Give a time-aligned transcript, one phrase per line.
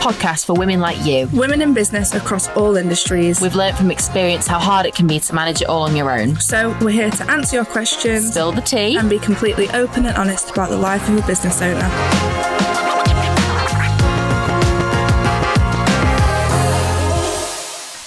[0.00, 1.28] podcast for women like you.
[1.32, 3.40] Women in business across all industries.
[3.40, 6.10] We've learned from experience how hard it can be to manage it all on your
[6.10, 6.36] own.
[6.40, 8.96] So we're here to answer your questions, Spill the tea.
[8.96, 11.88] and be completely open and honest about the life of a business owner.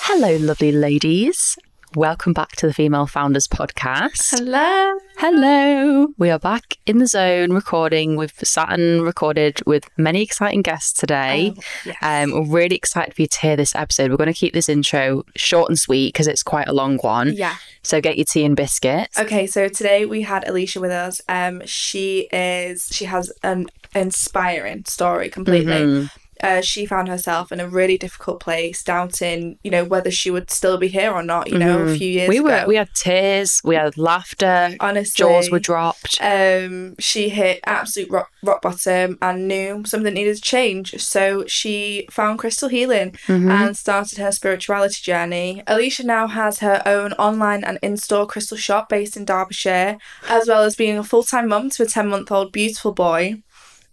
[0.06, 1.58] Hello, lovely ladies.
[1.96, 4.32] Welcome back to the Female Founders Podcast.
[4.40, 4.98] Hello.
[5.18, 6.08] Hello.
[6.18, 8.16] We are back in the zone recording.
[8.16, 11.54] We've sat and recorded with many exciting guests today.
[11.86, 11.96] yes.
[12.02, 14.10] Um, we're really excited for you to hear this episode.
[14.10, 17.34] We're going to keep this intro short and sweet because it's quite a long one.
[17.34, 17.58] Yeah.
[17.84, 19.20] So get your tea and biscuits.
[19.20, 21.22] Okay, so today we had Elesha with us.
[21.30, 25.74] Um, she is she has an inspiring story completely.
[25.74, 26.12] Mhm.
[26.44, 30.52] Uh, she found herself in a really difficult place, doubting, you know, whether she would
[30.52, 31.50] still be here or not.
[31.50, 31.98] You know, a Mhm.
[31.98, 32.48] few years We ago.
[32.50, 36.18] were we had tears, we had laughter, honestly, jaws were dropped.
[36.22, 41.02] um, she hit absolute rock, rock bottom and knew something needed to change.
[41.02, 43.50] So she found crystal healing Mhm.
[43.50, 45.64] and started her spirituality journey.
[45.68, 50.48] Elesha now has her own online and in store crystal shop based in Derbyshire, as
[50.48, 53.36] well as being a full time mum to a 10 month old beautiful boy.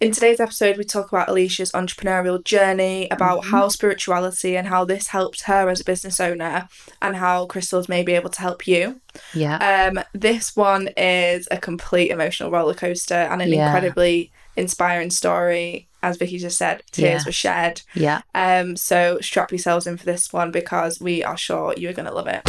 [0.01, 5.09] In today's episode, we talk about Elesha's entrepreneurial journey, about how spirituality and how this
[5.09, 6.69] helped her as a business owner,
[7.03, 8.99] and how crystals may be able to help you.
[9.35, 9.59] Yeah.
[9.93, 13.67] Um, this one is a complete emotional roller coaster and an Yeah.
[13.67, 15.87] incredibly inspiring story.
[16.03, 17.29] As Vicky just said, tears Yeah.
[17.29, 17.83] were shed.
[17.93, 18.23] yeah.
[18.35, 22.27] Um, so strap yourselves in for this one because we are sure you're gonna love
[22.27, 22.41] it.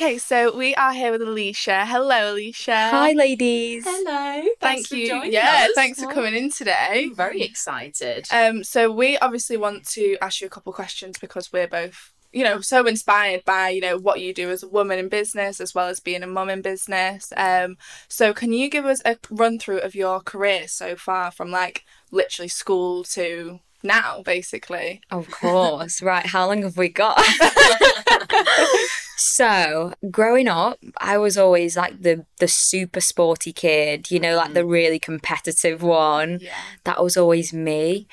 [0.00, 1.84] Okay, so we are here with Elesha.
[1.84, 2.90] Hello, Elesha.
[2.90, 3.82] Hi, ladies.
[3.84, 4.44] Hello.
[4.60, 5.24] Thank you.
[5.24, 7.06] Yeah, thanks for coming in today.
[7.06, 8.28] I'm Very excited.
[8.30, 12.44] Um, so we obviously want to ask you a couple questions because we're both, you
[12.44, 15.74] know, so inspired by, you know, what you do as a woman in business as
[15.74, 17.32] well as being a mum in business.
[17.36, 21.50] Um, so can you give us a run through of your career so far from
[21.50, 25.00] like literally school to now, basically?
[25.10, 26.00] Of course.
[26.00, 26.26] right.
[26.26, 27.20] How long have we got?
[29.18, 34.54] so, growing up, I was always like the the super sporty kid, you know, like
[34.54, 36.38] the really competitive one.
[36.40, 36.52] Yeah.
[36.84, 38.06] That was always me.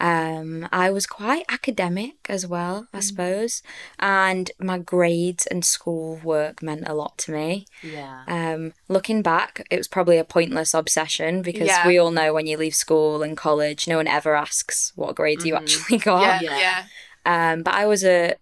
[0.00, 3.62] Um, I was quite academic as well, I suppose,
[3.98, 7.66] and my grades and school work meant a lot to me.
[7.82, 8.24] yeah.
[8.26, 11.86] Um, looking back, it was probably a pointless obsession because Yeah.
[11.86, 15.44] we all know when you leave school and college, no one ever asks what grades
[15.46, 16.42] you actually got.
[16.42, 16.58] Yeah, Yeah.
[16.58, 17.52] yeah.
[17.52, 18.34] Um, but I was a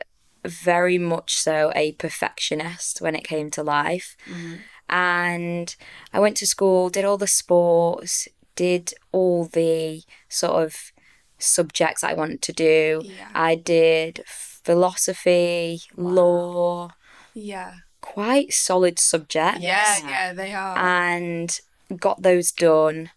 [0.45, 4.17] very much so a perfectionist when it came to life.
[4.29, 4.55] Mm-hmm.
[4.89, 5.75] And
[6.13, 10.93] I went to school, did all the sports, did all the sort of
[11.39, 13.03] subjects I wanted to do.
[13.05, 13.29] Yeah.
[13.35, 16.91] I did philosophy, law,
[17.35, 17.75] Yeah.
[18.01, 19.61] quite solid subjects.
[19.61, 20.77] Yeah, yeah, they are.
[20.77, 21.59] And
[21.99, 23.11] got those done.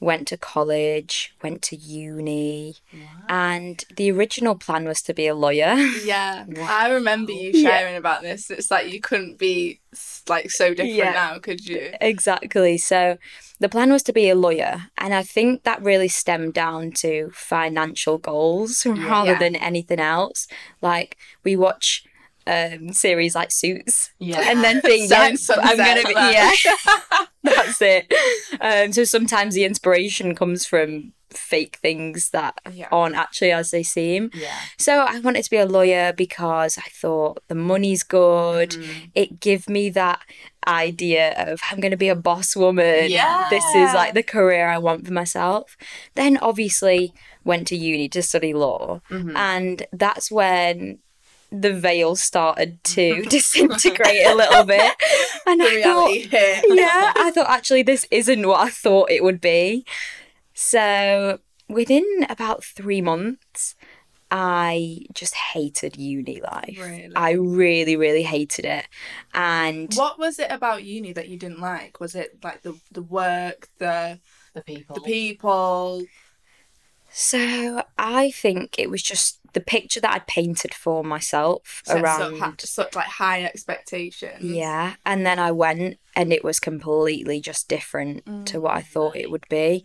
[0.00, 2.76] Went to college, went to uni,
[3.28, 5.74] and the original plan was to be a lawyer.
[6.04, 6.46] yeah.
[6.62, 7.68] I remember you Yeah.
[7.68, 8.50] sharing about this.
[8.50, 9.80] It's like you couldn't be
[10.26, 11.10] like so different Yeah.
[11.12, 11.92] now, could you?
[12.00, 12.78] Exactly.
[12.78, 13.18] So
[13.58, 14.86] the plan was to be a lawyer.
[14.96, 19.38] And I think that really stemmed down to financial goals rather Yeah.
[19.38, 20.46] than anything else.
[20.80, 22.04] Like we watch
[22.50, 24.40] um series like Suits Yeah.
[24.50, 26.52] and then think, yeah, I'm gonna be yeah.
[27.42, 28.12] That's it.
[28.60, 32.88] Um so sometimes the inspiration comes from fake things that Yeah.
[32.90, 34.30] aren't actually as they seem.
[34.34, 34.58] yeah.
[34.78, 38.74] So I wanted to be a lawyer because I thought the money's good.
[39.14, 40.20] It gave me that
[40.66, 43.10] idea of I'm going to be a boss woman.
[43.10, 43.46] Yeah.
[43.48, 45.76] This is like the career I want for myself.
[46.16, 49.00] Then obviously went to uni to study law.
[49.08, 50.98] And that's when
[51.52, 54.94] the veil started to disintegrate a little bit.
[55.46, 56.64] And The I thought, hit.
[56.68, 59.84] yeah, I thought actually this isn't what I thought it would be.
[60.54, 63.74] So within about three months,
[64.30, 66.78] I just hated uni life.
[66.80, 67.10] Really?
[67.16, 68.86] I really, really hated it.
[69.34, 71.98] And What was it about uni that you didn't like?
[71.98, 74.20] Was it like the the work, the
[74.54, 74.94] The people.
[74.94, 76.02] the people?
[77.12, 82.18] so I think it was just the picture that I painted for myself Set around.
[82.18, 84.42] so, ha- such like high expectations.
[84.42, 89.16] Yeah, and then I went and it was completely just different to what I thought
[89.16, 89.30] it mm.
[89.30, 89.84] would be.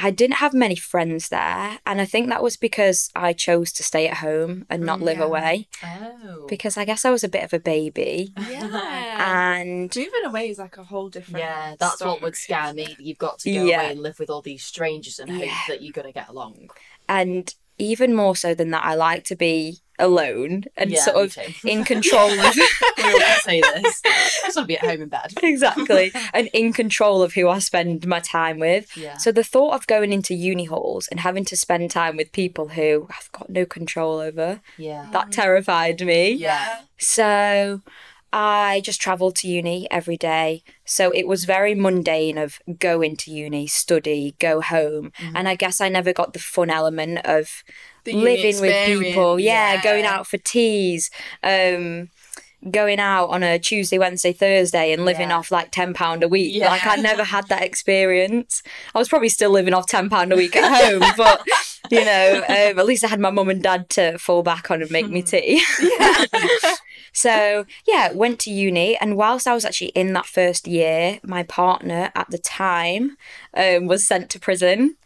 [0.00, 3.82] I didn't have many friends there, and I think that was because I chose to
[3.82, 5.24] stay at home and not mm, live yeah.
[5.24, 6.46] away Oh.
[6.48, 8.32] because I guess I was a bit of a baby.
[8.48, 9.58] Yeah.
[9.58, 11.40] And Moving away is like a whole different.
[11.40, 12.94] Yeah, that's what would scare me.
[13.00, 13.80] You've got to go Yeah.
[13.80, 15.58] away and live with all these strangers and hope Yeah.
[15.66, 16.70] that you're going to get along.
[17.08, 21.36] and even more so than that, I like to be alone and Yeah, sort of
[21.64, 22.56] in control of
[22.96, 24.00] we always say this.
[24.04, 25.32] I just want to be at home in bed.
[25.42, 28.96] exactly and in control of who I spend my time with.
[28.96, 29.16] Yeah.
[29.16, 32.68] So the thought of going into uni halls and having to spend time with people
[32.68, 35.08] who I've got no control over, Yeah.
[35.12, 36.30] that terrified me.
[36.32, 36.82] Yeah.
[36.98, 37.82] So
[38.32, 40.62] I just travelled to uni every day.
[40.84, 45.12] So it was very mundane of go into uni, study, go home.
[45.34, 47.64] And I guess I never got the fun element of
[48.04, 49.40] The living with people.
[49.40, 49.82] Yeah, yeah.
[49.82, 51.10] going out for teas.
[51.42, 52.10] Um
[52.72, 55.38] going out on a Tuesday, Wednesday, Thursday and living Yeah.
[55.38, 56.52] off like ten pound a week.
[56.54, 56.68] Yeah.
[56.70, 58.62] Like I never had that experience.
[58.94, 61.40] I was probably still living off ten pound a week at home, but
[61.90, 64.82] you know, um, at least I had my mum and dad to fall back on
[64.82, 65.62] and make me tea.
[67.12, 71.42] so yeah, went to uni, and whilst I was actually in that first year, my
[71.42, 73.16] partner at the time
[73.54, 74.96] um, was sent to prison.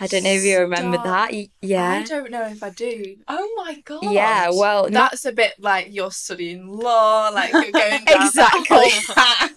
[0.00, 1.30] I don't know if you remember Stop.
[1.30, 1.48] that.
[1.60, 1.90] Yeah.
[1.90, 3.18] I don't know if I do.
[3.28, 4.02] Oh my god.
[4.02, 8.90] Yeah, well, not That's a bit like you're studying law, like you're going down Exactly.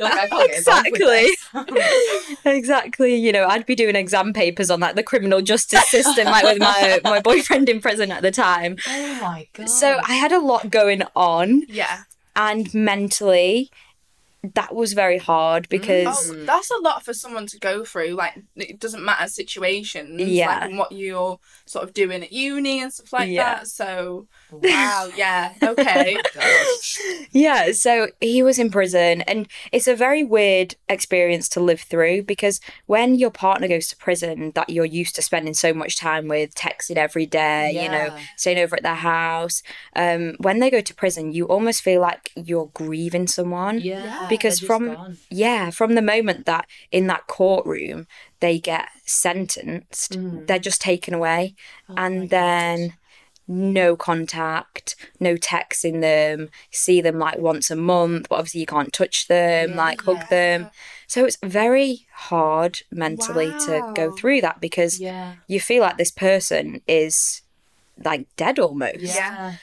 [0.10, 2.46] That You're like, I can't get involved with Exactly.
[2.46, 3.16] exactly.
[3.16, 6.60] You know, I'd be doing exam papers on like the criminal justice system, like with
[6.60, 8.78] my my boyfriend in prison at the time.
[8.88, 9.70] oh my god.
[9.70, 12.04] So I had a lot going on, Yeah.
[12.36, 13.72] and mentally,
[14.54, 18.10] that was very hard because Oh, that's a lot for someone to go through.
[18.10, 20.22] Like, it doesn't matter situations.
[20.22, 20.48] Yeah.
[20.50, 23.56] Like, and what you're sort of doing at uni and stuff like Yeah.
[23.56, 23.68] that.
[23.68, 26.18] So, wow, yeah, okay.
[27.32, 32.24] Yeah, so he was in prison, and it's a very weird experience to live through
[32.24, 36.28] because when your partner goes to prison, that you're used to spending so much time
[36.28, 39.62] with, texting every day, you know, staying over at their house.
[39.96, 43.80] Um, when they go to prison, you almost feel like you're grieving someone.
[43.80, 44.28] yeah.
[44.38, 45.18] Because from gone.
[45.30, 48.08] yeah, from the moment that in that courtroom
[48.40, 50.46] they get sentenced, Mm.
[50.48, 51.56] they're just taken away,
[51.90, 52.94] Oh and then
[53.48, 58.92] no contact, no texting them, see them like once a month, but obviously you can't
[58.92, 60.72] touch them, like hug them.
[61.08, 65.36] So it's very hard mentally to go through that because Yeah.
[65.48, 67.42] you feel like this person is
[68.04, 69.00] like dead almost.
[69.02, 69.54] Yeah.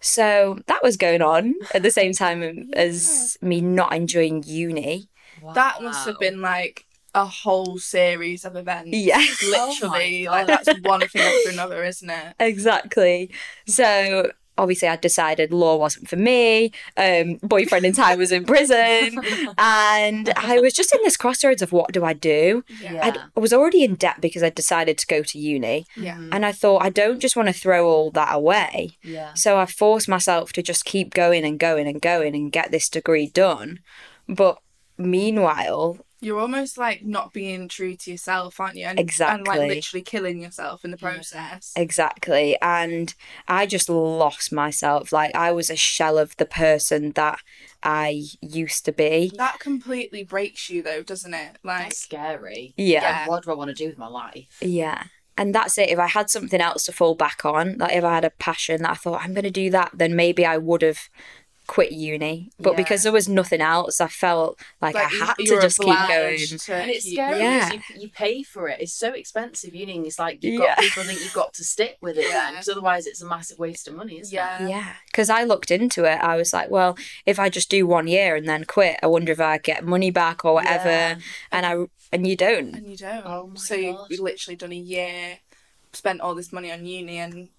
[0.00, 5.08] So that was going on at the same time as me not enjoying uni.
[5.54, 6.84] That must have been like
[7.14, 8.90] a whole series of events.
[8.92, 9.18] Yeah.
[9.20, 12.34] Oh Literally, Oh like that's one thing after another, isn't it?
[12.38, 13.30] Exactly.
[13.66, 16.72] So obviously I decided law wasn't for me.
[16.96, 19.20] Um, boyfriend in time was in prison.
[19.58, 22.64] and I was just in this crossroads of what do I do?
[22.80, 23.00] Yeah.
[23.04, 25.86] I'd, I was already in debt because I decided to go to uni.
[25.96, 26.18] Yeah.
[26.32, 28.98] And I thought, I don't just want to throw all that away.
[29.02, 29.34] Yeah.
[29.34, 32.88] So I forced myself to just keep going and going and going and get this
[32.88, 33.80] degree done.
[34.28, 34.58] But
[34.98, 38.84] meanwhile, You're almost like not being true to yourself, aren't you?
[38.86, 41.72] And, And like literally killing yourself in the process.
[41.76, 42.56] exactly.
[42.60, 43.14] And
[43.46, 45.12] I just lost myself.
[45.12, 47.38] Like I was a shell of the person that
[47.82, 49.32] I used to be.
[49.36, 51.58] That completely breaks you, though, doesn't it?
[51.62, 52.74] Like, That's scary.
[52.76, 53.02] Yeah.
[53.02, 53.28] Yeah.
[53.28, 54.58] What do I want to do with my life?
[54.60, 55.04] Yeah.
[55.36, 55.88] And that's it.
[55.88, 58.82] If I had something else to fall back on, like if I had a passion
[58.82, 60.98] that I thought I'm going to do that, then maybe I would have
[61.68, 62.50] quit uni.
[62.58, 62.76] But Yeah.
[62.78, 66.38] because there was nothing else, I felt like, I had to just keep going.
[66.38, 67.38] to And it's keep scary.
[67.40, 67.68] Yeah.
[67.70, 68.80] because you, you pay for it.
[68.80, 69.74] It's so expensive.
[69.74, 70.74] Uni is like you've Yeah.
[70.74, 72.50] got people think you've got to stick with it then, Yeah.
[72.52, 74.66] because otherwise it's a massive waste of money, isn't Yeah.
[74.66, 76.16] Yeah, because I looked into it.
[76.22, 76.96] I was like, well,
[77.26, 80.10] if I just do one year and then quit, I wonder if I get money
[80.10, 80.88] back or whatever.
[80.88, 81.18] Yeah.
[81.52, 81.74] And I
[82.10, 82.74] and you don't.
[82.74, 83.24] And you don't.
[83.26, 84.06] Oh my so you- God.
[84.08, 85.40] you've literally done a year,
[85.92, 87.50] spent all this money on uni, and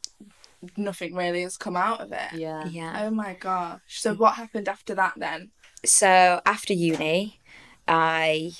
[0.77, 2.33] nothing really has come out of it.
[2.33, 2.39] it?
[2.39, 2.65] Yeah.
[2.65, 3.01] Yeah.
[3.05, 3.79] Oh my gosh.
[3.87, 5.51] So what happened after that then?
[5.85, 7.39] So after uni,
[7.87, 8.51] I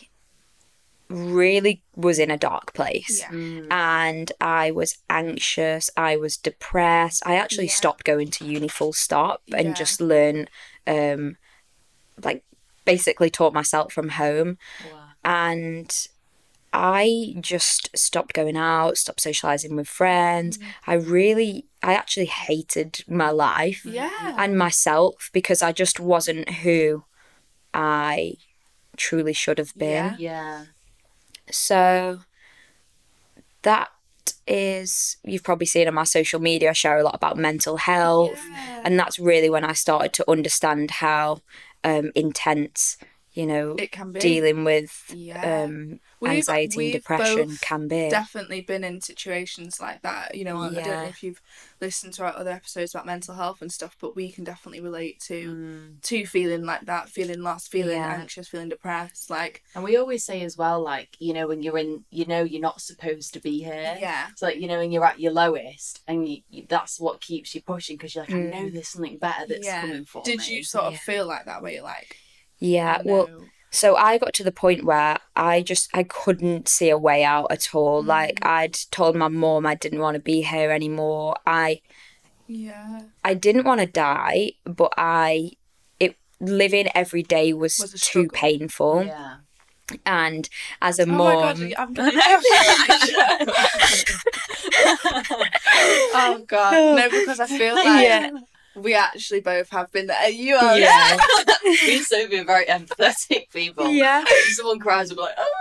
[1.10, 3.20] really was in a dark place.
[3.22, 3.30] Yeah.
[3.32, 3.68] Mm.
[3.72, 5.90] And I was anxious.
[5.98, 7.24] I was depressed.
[7.26, 7.74] I actually Yeah.
[7.74, 9.74] stopped going to uni full stop and Yeah.
[9.74, 10.48] just learn,
[10.86, 11.38] um,
[12.24, 12.44] like
[12.86, 14.58] basically taught myself from home.
[14.92, 15.06] Wow.
[15.26, 16.08] and
[16.72, 20.60] I just stopped going out, stopped socializing with friends.
[20.86, 24.36] I really, I actually hated my life Yeah.
[24.38, 27.04] and myself because I just wasn't who
[27.74, 28.36] I
[28.98, 30.16] truly should have been.
[30.20, 30.20] Yeah.
[30.20, 30.66] Yeah.
[31.52, 32.20] So
[33.64, 33.90] that
[34.48, 38.40] is, you've probably seen on my social media, I share a lot about mental health.
[38.52, 38.82] Yeah.
[38.86, 41.42] And that's really when I started to understand how
[41.84, 42.98] um, intense,
[43.40, 44.20] you know, It can be.
[44.20, 45.64] dealing with Yeah.
[45.64, 48.10] um, We've- anxiety and we've depression both can be.
[48.10, 50.36] definitely been in situations like that.
[50.36, 51.42] You know, I- I don't know if you've
[51.80, 55.20] listened to our other episodes about mental health and stuff, but we can definitely relate
[55.22, 56.02] to Mm.
[56.02, 58.14] to feeling like that, feeling lost, feeling Yeah.
[58.20, 59.30] anxious, feeling depressed.
[59.30, 62.44] Like, And we always say as well, like, you know, when you're in, you know,
[62.44, 63.98] you're not supposed to be here.
[64.02, 67.22] yeah, It's like, you know, when you're at your lowest and you, you, that's what
[67.22, 68.74] keeps you pushing because you're like, I know Mm.
[68.74, 69.82] there's something better that's yeah.
[69.82, 70.24] coming for me.
[70.26, 70.56] Did me.
[70.56, 72.18] you sort of feel like that where you're like,
[72.60, 73.30] yeah, well.
[73.72, 77.52] So I got to the point where I just I couldn't see a way out
[77.52, 78.02] at all.
[78.02, 78.48] Like mm.
[78.48, 81.36] I'd told my mom I didn't want to be here anymore.
[81.46, 81.82] I
[82.48, 85.52] yeah, I didn't want to die, but I
[86.00, 89.04] it living every day was, Was too painful.
[89.06, 89.36] Yeah.
[90.06, 90.50] And
[90.82, 91.20] as a mom.
[91.20, 92.12] Oh my mum, god, I'm gonna
[96.12, 98.32] Oh god, no, because I feel like Yeah.
[98.82, 100.30] We actually both have been there.
[100.30, 101.18] You are, Yeah.
[101.64, 103.90] We've so been very empathetic people.
[103.90, 105.52] yeah, If someone cries, we're like, oh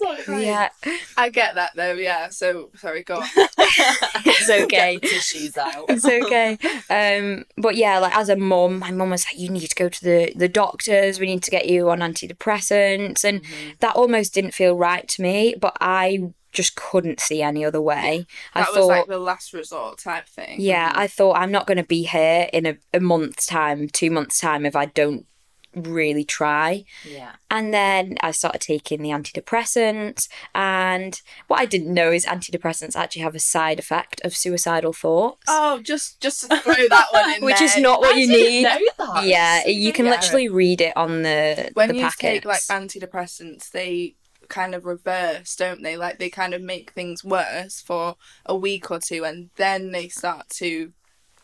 [0.00, 0.68] my god, it's not yeah,
[1.16, 1.92] I get that though.
[1.94, 2.28] Yeah.
[2.30, 3.28] So sorry, go on.
[3.36, 4.98] it's okay.
[4.98, 5.86] Tissues out.
[5.88, 6.58] it's okay.
[6.90, 9.88] Um, but yeah, like as a mum, my mum was like, "You need to go
[9.88, 11.20] to the the doctors.
[11.20, 13.70] We need to get you on antidepressants," and Mm-hmm.
[13.80, 15.54] that almost didn't feel right to me.
[15.60, 18.26] But I just couldn't see any other way.
[18.54, 20.60] I That thought, was like the last resort type thing.
[20.60, 24.10] yeah, I thought I'm not going to be here in a, a month's time, two
[24.10, 25.26] months time if I don't
[25.74, 26.84] really try.
[27.08, 27.32] Yeah.
[27.50, 30.28] And then I started taking the antidepressants.
[30.54, 31.18] And
[31.48, 35.44] what I didn't know is antidepressants actually have a side effect of suicidal thoughts.
[35.48, 37.64] Oh, just just throw that one in Which there.
[37.64, 38.64] is not what you need.
[38.64, 39.24] know that.
[39.26, 40.10] Yeah, you can Yeah.
[40.12, 44.16] literally read it on the when the you take like antidepressants, they
[44.52, 45.96] kind of reverse, don't they?
[45.96, 48.16] Like they kind of make things worse for
[48.46, 50.92] a week or two, and then they start to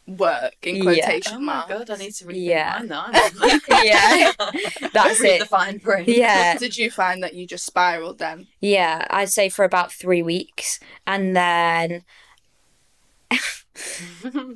[0.06, 0.82] work in Yeah.
[1.04, 1.68] quotation Oh my marks.
[1.72, 2.76] god, I need to read Yeah.
[2.78, 3.10] mine now.
[3.84, 4.32] Yeah.
[4.94, 5.38] That's read it.
[5.40, 6.08] the fine print.
[6.08, 8.46] yeah, Did you find that you just spiraled then?
[8.60, 9.06] yeah.
[9.10, 12.04] I'd say for about three weeks, and then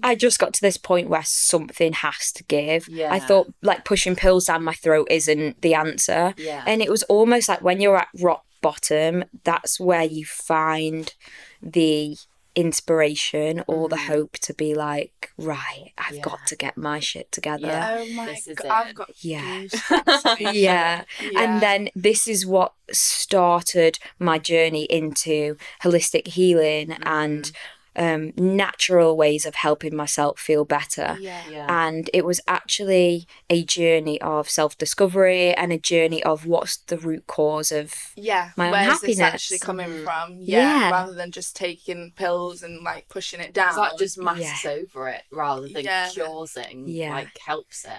[0.03, 2.89] I just got to this point where something has to give.
[2.89, 3.13] Yeah.
[3.13, 6.65] I thought like pushing pills down my throat isn't the answer, Yeah.
[6.67, 11.15] and it was almost like when you're at rock bottom, that's where you find
[11.61, 12.17] the
[12.55, 14.07] inspiration or the mm.
[14.07, 16.23] hope to be like, right, I've Yeah.
[16.23, 17.67] got to get my shit together.
[17.67, 17.99] Yeah.
[18.01, 18.71] Oh my this is god, it.
[18.71, 19.63] I've got Yeah.
[20.39, 20.51] yeah.
[20.51, 21.05] Yeah.
[21.37, 27.53] And then this is what started my journey into holistic healing and mm.
[27.97, 31.17] Um, natural ways of helping myself feel better.
[31.21, 31.43] yeah.
[31.51, 31.67] Yeah.
[31.87, 36.97] And it was actually a journey of self discovery and a journey of what's the
[36.99, 37.93] root cause of.
[38.17, 39.21] Yeah, my where's this unhappiness.
[39.35, 40.37] actually coming from?
[40.41, 40.91] Yeah, Yeah.
[40.91, 43.69] rather than just taking pills and like pushing it down.
[43.69, 44.71] It's like just masks Yeah.
[44.71, 46.09] over it rather than Yeah.
[46.11, 47.13] cures it and Yeah.
[47.15, 47.91] like helps it.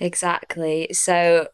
[0.00, 0.88] Exactly.
[0.92, 1.48] So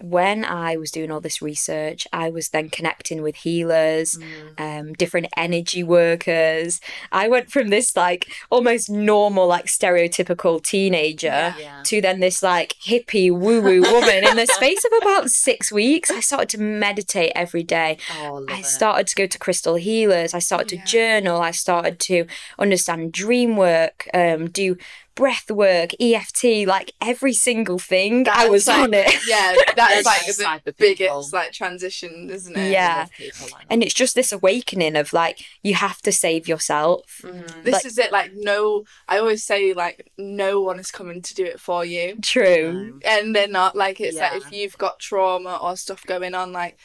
[0.00, 4.16] when I was doing all this research, I was then connecting with healers,
[4.56, 6.80] um, different energy workers.
[7.10, 11.82] I went from this like almost normal, like stereotypical teenager Yeah.
[11.86, 14.24] to then this like hippie woo woo woman.
[14.26, 17.98] In the space of about six weeks, I started to meditate every day.
[18.20, 20.32] Oh, love I started to go to crystal healers.
[20.32, 20.84] I started Yeah.
[20.84, 21.40] to journal.
[21.40, 22.26] I started to
[22.58, 24.76] understand dream work, um, do
[25.18, 28.26] breath work, EFT, like every single thing.
[28.30, 29.12] I was like- on it.
[29.26, 30.94] Yeah, that's like type the of people.
[30.94, 32.70] biggest like transition, isn't it?
[32.70, 33.06] Yeah.
[33.18, 33.66] People like.
[33.68, 37.20] And it's just this awakening of like, you have to save yourself.
[37.24, 37.64] Mm.
[37.64, 38.12] This Like- is it.
[38.12, 42.16] Like no, I always say like no one is coming to do it for you,
[42.22, 43.00] True.
[43.04, 43.74] and they're not.
[43.74, 46.78] Like it's like if you've got trauma or stuff going on, like.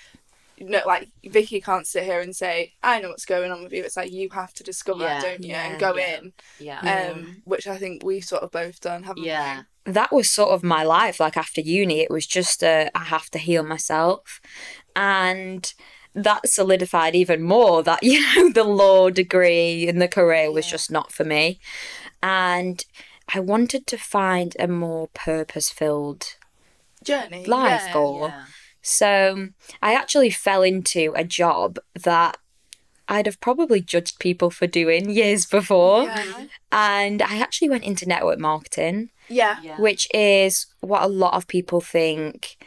[0.59, 3.83] No, like Vicky can't sit here and say, "I know what's going on with you."
[3.83, 5.19] It's like you have to discover Yeah.
[5.19, 5.65] that, don't you, Yeah.
[5.71, 6.17] and go Yeah.
[6.17, 6.33] in.
[6.59, 7.09] Yeah.
[7.11, 9.27] Um, which I think we've sort of both done, haven't we?
[9.29, 9.63] yeah.
[9.85, 11.19] That was sort of my life.
[11.19, 14.39] Like after uni, it was just a, I have to heal myself.
[14.95, 15.73] And
[16.15, 20.71] that solidified even more that, you know, the law degree and the career was Yeah.
[20.71, 21.59] just not for me.
[22.21, 22.85] And
[23.33, 26.35] I wanted to find a more purpose filled?
[27.03, 27.93] Journey, life yeah.
[27.93, 28.27] goal.
[28.29, 28.45] Yeah.
[28.83, 29.47] So
[29.81, 32.37] I actually fell into a job that
[33.07, 36.03] I'd have probably judged people for doing years before.
[36.03, 36.45] Yeah.
[36.71, 39.77] And I actually went into network marketing, yeah, Yeah.
[39.79, 42.57] which is what a lot of people think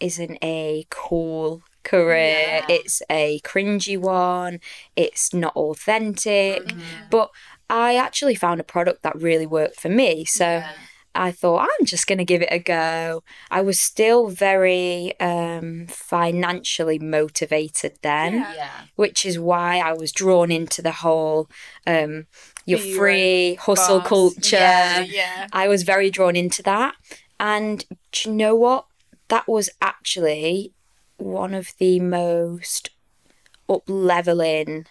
[0.00, 2.62] isn't a cool career.
[2.62, 2.66] Yeah.
[2.68, 4.60] It's a cringy one.
[4.96, 6.64] It's not authentic.
[6.66, 6.80] Mm-hmm.
[7.10, 7.30] But
[7.68, 10.24] I actually found a product that really worked for me.
[10.24, 10.72] So Yeah.
[11.14, 13.22] I thought I'm just going to give it a go.
[13.50, 18.54] I was still very um, financially motivated then, Yeah.
[18.54, 18.70] Yeah.
[18.96, 21.48] which is why I was drawn into the whole
[21.86, 22.26] um,
[22.64, 24.08] you're Be your free hustle Boss.
[24.08, 24.56] culture.
[24.56, 25.46] Yeah, yeah.
[25.52, 26.94] I was very drawn into that.
[27.40, 28.86] And do you know what?
[29.28, 30.72] that was actually
[31.16, 32.90] one of the most
[33.68, 34.86] up leveling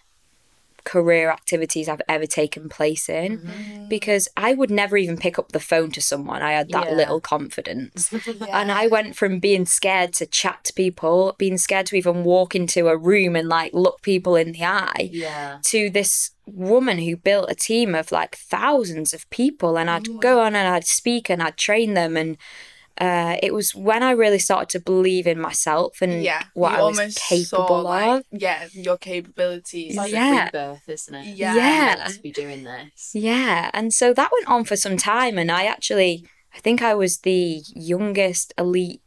[0.95, 3.87] career activities I've ever taken place in Mm-hmm.
[3.95, 6.41] because I would never even pick up the phone to someone.
[6.41, 6.95] I had that Yeah.
[7.01, 7.99] little confidence.
[8.59, 12.55] And I went from being scared to chat to people, being scared to even walk
[12.55, 15.59] into a room and like look people in the eye, Yeah.
[15.71, 19.77] to this woman who built a team of like thousands of people.
[19.77, 22.17] And I'd go on and I'd speak and I'd train them.
[22.17, 22.37] And
[22.99, 26.81] uh, it was when I really started to believe in myself and yeah, what I
[26.83, 28.25] was capable saw, like, of.
[28.31, 29.89] Yeah, your capabilities.
[29.91, 30.45] It's like Yeah.
[30.45, 31.25] rebirth, isn't it?
[31.35, 31.55] Yeah.
[31.55, 32.07] Yeah.
[32.07, 33.11] To be doing this.
[33.13, 36.93] Yeah, and so that went on for some time, and I actually, I think I
[36.93, 39.01] was the youngest elite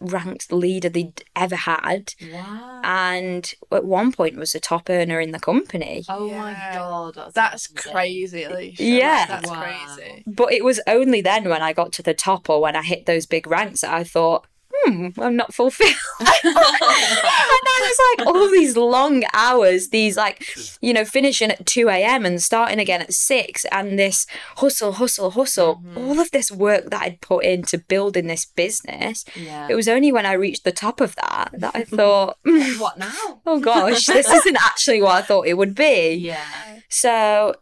[0.00, 2.80] ranked leader they'd ever had, Wow.
[2.84, 6.04] and at one point was a top earner in the company.
[6.08, 6.38] Oh Yeah.
[6.38, 7.92] my god, that's, That's amazing.
[7.92, 8.76] crazy, Elesha.
[8.78, 9.16] Yeah.
[9.18, 9.62] Like, that's Wow.
[9.96, 10.24] crazy.
[10.26, 13.06] But it was only then when I got to the top or when I hit
[13.06, 14.46] those big ranks that I thought,
[14.88, 15.92] hmm, I'm not fulfilled.
[16.20, 20.44] and I was like, all these long hours, these like,
[20.80, 22.24] you know, finishing at 2 a.m.
[22.24, 24.26] and starting again at 6, and this
[24.56, 29.24] hustle, hustle, hustle, all of this work that I'd put into building this business.
[29.34, 29.68] Yeah.
[29.70, 32.98] It was only when I reached the top of that that I thought, "Hmm, what
[32.98, 33.40] now?
[33.46, 36.14] oh gosh, this isn't actually what I thought it would be.
[36.14, 36.44] Yeah.
[36.88, 37.54] So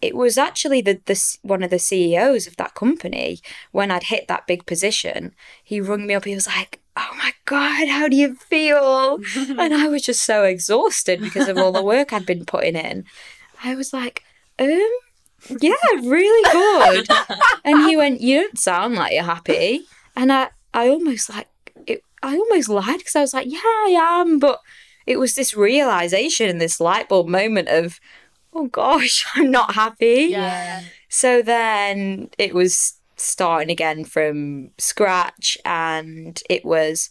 [0.00, 3.40] it was actually the, the one of the CEOs of that company
[3.72, 5.34] when I'd hit that big position.
[5.62, 6.24] He rung me up.
[6.24, 10.44] He was like, "Oh my god, how do you feel?" and I was just so
[10.44, 13.04] exhausted because of all the work I'd been putting in.
[13.64, 14.22] I was like,
[14.58, 14.88] "Um,
[15.60, 17.08] yeah, really good."
[17.64, 19.82] and he went, "You don't sound like you're happy."
[20.14, 21.48] And I, I almost like
[21.86, 22.02] it.
[22.22, 24.60] I almost lied because I was like, "Yeah, I am," but
[25.08, 27.98] it was this realization and this light bulb moment of,
[28.58, 30.82] "Oh gosh, I'm not happy." Yeah.
[31.08, 37.10] So then it was starting again from scratch, and it was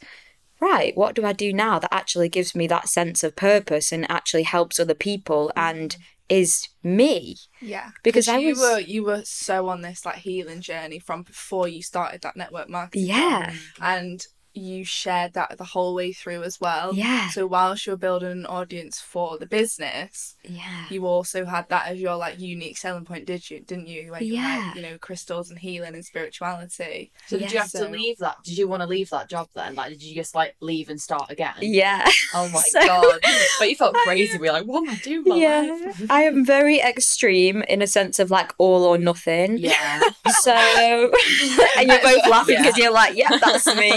[0.59, 0.95] right.
[0.95, 4.43] What do I do now that actually gives me that sense of purpose and actually
[4.43, 5.61] helps other people mm.
[5.61, 5.97] and
[6.29, 7.37] is me?
[7.61, 11.23] Yeah, Because I you was- were you were so on this like healing journey from
[11.23, 13.07] before you started that network marketing.
[13.07, 13.57] Yeah, mm.
[13.81, 14.25] and
[14.57, 16.93] you shared that the whole way through as well.
[16.93, 17.29] Yeah.
[17.29, 21.87] So whilst you were building an audience for the business, yeah, you also had that
[21.87, 23.59] as your like unique selling point, did you?
[23.61, 24.11] Didn't you?
[24.11, 24.41] Where you Yeah.
[24.41, 27.11] had, you know, crystals and healing and spirituality.
[27.27, 27.61] So did you Yeah.
[27.63, 28.37] have to leave that?
[28.43, 29.75] Did you want to leave that job then?
[29.75, 31.53] Like, did you just like leave and start again?
[31.61, 32.05] yeah.
[32.33, 33.19] Oh my So- god!
[33.59, 34.37] But you felt crazy.
[34.37, 35.23] We are like, what am I doing?
[35.25, 36.03] My yeah, life?
[36.09, 39.57] I am very extreme in a sense of like all or nothing.
[39.57, 40.01] Yeah.
[40.41, 40.51] So,
[41.77, 42.61] and you're both laughing Yeah.
[42.63, 43.91] because you're like, yeah, that's me.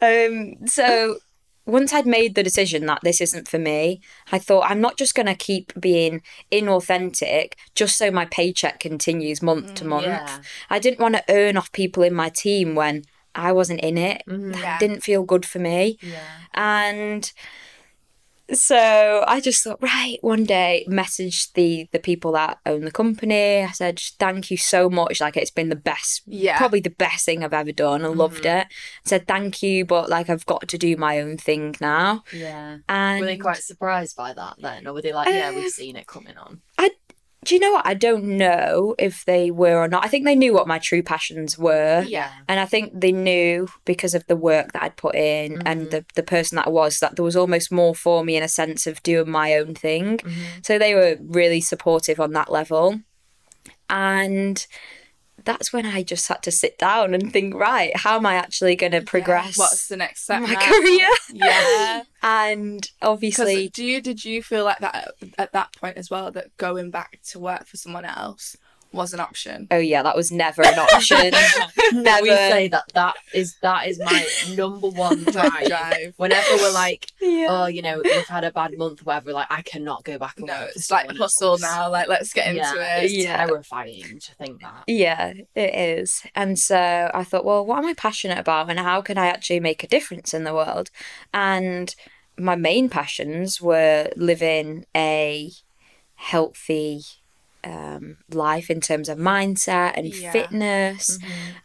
[0.00, 1.18] Um, so
[1.66, 5.14] once I'd made the decision that this isn't for me, I thought I'm not just
[5.14, 10.06] going to keep being inauthentic just so my paycheck continues month to month.
[10.06, 10.40] yeah.
[10.70, 13.02] I didn't want to earn off people in my team when
[13.34, 14.22] I wasn't in it.
[14.26, 14.78] Yeah.
[14.78, 15.98] Didn't feel good for me.
[16.00, 16.20] Yeah.
[16.54, 17.32] And
[18.52, 23.62] so I just thought, right, one day message the the people that own the company.
[23.62, 25.20] I said, thank you so much.
[25.20, 26.56] Like it's been the best, Yeah.
[26.58, 28.04] probably the best thing I've ever done.
[28.04, 28.66] I loved it.
[28.66, 32.22] I said, thank you, but like I've got to do my own thing now.
[32.32, 32.78] Yeah.
[32.88, 35.70] And Were they quite surprised by that then, or were they like, yeah, Uh, we've
[35.70, 36.60] seen it coming on?
[37.46, 37.86] Do you know what?
[37.86, 40.04] I don't know if they were or not.
[40.04, 42.04] I think they knew what my true passions were.
[42.06, 42.32] Yeah.
[42.48, 45.90] And I think they knew because of the work that I'd put in and mm-hmm.
[45.90, 48.48] the, the person that I was that there was almost more for me in a
[48.48, 50.18] sense of doing my own thing.
[50.18, 50.42] Mm-hmm.
[50.62, 53.00] So they were really supportive on that level.
[53.88, 54.66] And
[55.46, 58.76] that's when I just had to sit down and think, right, how am I actually
[58.76, 60.42] going to progress What's the next step?
[60.42, 60.60] my now?
[60.60, 61.08] career?
[61.32, 62.02] Yeah.
[62.22, 66.54] and obviously, do you did you feel like that at that point as well that
[66.58, 68.56] going back to work for someone else
[68.96, 69.68] was an option?
[69.70, 71.30] oh yeah, that was never an option.
[71.92, 72.22] never.
[72.22, 75.66] We say that that is that is my number one drive.
[75.66, 76.14] Drive.
[76.16, 77.46] Whenever we're like, Yeah.
[77.50, 80.46] oh, you know, we've had a bad month, whatever, like I cannot go back and
[80.46, 81.62] No, work it's like someone hustle else.
[81.62, 81.90] now.
[81.90, 83.04] Like let's get into yeah, it.
[83.04, 83.46] It's Yeah.
[83.46, 84.84] terrifying to think that.
[84.86, 86.22] Yeah, it is.
[86.34, 89.60] And so I thought, well, what am I passionate about and how can I actually
[89.60, 90.90] make a difference in the world?
[91.34, 91.94] And
[92.38, 95.50] my main passions were living a
[96.16, 97.02] healthy
[97.66, 100.30] um, life in terms of mindset and Yeah.
[100.32, 101.18] fitness.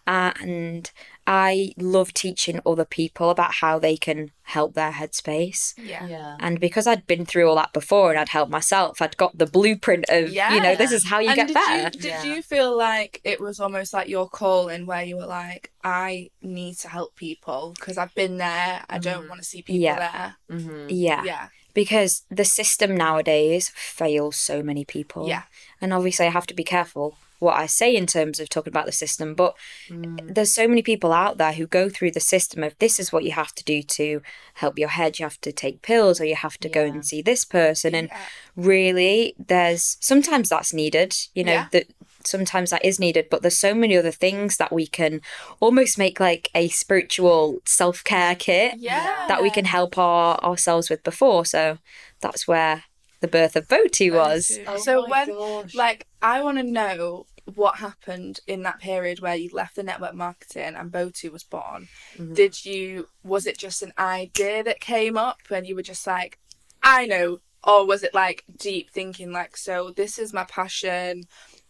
[0.07, 0.91] And
[1.27, 5.73] I love teaching other people about how they can help their headspace.
[5.77, 6.07] Yeah.
[6.07, 6.35] Yeah.
[6.39, 9.45] And because I'd been through all that before and I'd helped myself, I'd got the
[9.45, 10.53] blueprint of, yeah.
[10.55, 11.83] you know, this is how you and get did better.
[11.83, 12.23] You, did Yeah.
[12.23, 16.75] you feel like it was almost like your calling where you were like, I need
[16.79, 18.83] to help people because I've been there.
[18.89, 20.31] I don't want to see people Yeah.
[20.49, 20.87] Mm-hmm.
[20.89, 21.23] Yeah.
[21.23, 21.47] Yeah.
[21.73, 25.27] Because the system nowadays fails so many people.
[25.27, 25.43] Yeah.
[25.79, 28.85] And obviously, I have to be careful what I say in terms of talking about
[28.85, 29.55] the system, but
[29.89, 30.33] mm.
[30.33, 33.23] there's so many people out there who go through the system of this is what
[33.23, 34.21] you have to do to
[34.53, 35.17] help your head.
[35.17, 37.95] You have to take pills or you have to go and see this person.
[37.95, 38.19] And Yeah.
[38.55, 41.67] really, there's sometimes that's needed, you know, Yeah.
[41.71, 41.87] that
[42.27, 45.21] sometimes that is needed, but there's so many other things that we can
[45.59, 49.25] almost make like a spiritual self care kit Yeah.
[49.27, 51.45] that we can help our, ourselves with before.
[51.45, 51.77] So
[52.19, 52.83] that's where
[53.19, 54.57] the birth of Botu was.
[54.67, 55.75] Oh so when, gosh.
[55.75, 60.13] like, I want to know what happened in that period where you left the network
[60.13, 61.87] marketing and Botu was born.
[62.17, 62.35] Mhm.
[62.35, 63.07] Did you?
[63.23, 66.37] Was it just an idea that came up when you were just like,
[66.83, 71.23] I know, or was it like deep thinking, like, so this is my passion.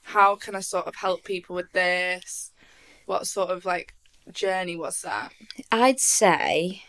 [0.03, 2.51] How can I sort of help people with this?
[3.05, 3.93] What sort of like
[4.31, 5.31] journey was that?
[5.71, 6.83] I'd say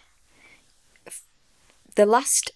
[1.95, 2.53] the last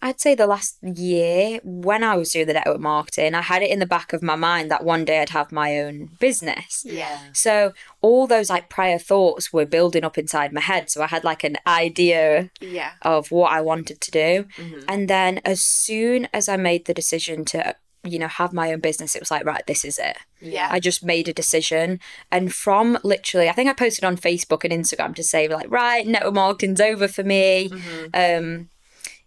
[0.00, 3.70] I'd say the last year when I was doing the network marketing, I had it
[3.70, 6.84] in the back of my mind that one day I'd have my own business.
[6.86, 7.18] yeah.
[7.32, 10.88] So all those like prior thoughts were building up inside my head.
[10.88, 12.92] So I had like an idea Yeah.
[13.02, 14.44] of what I wanted to do.
[14.56, 14.84] Mhm.
[14.86, 18.80] And then as soon as I made the decision to, you know, have my own
[18.80, 20.16] business, it was like, right, this is it.
[20.40, 20.68] Yeah.
[20.70, 22.00] I just made a decision.
[22.30, 26.06] And from literally, I think I posted on Facebook and Instagram to say, like, right,
[26.06, 27.68] network marketing's over for me.
[27.70, 28.38] Mhm.
[28.38, 28.68] Um,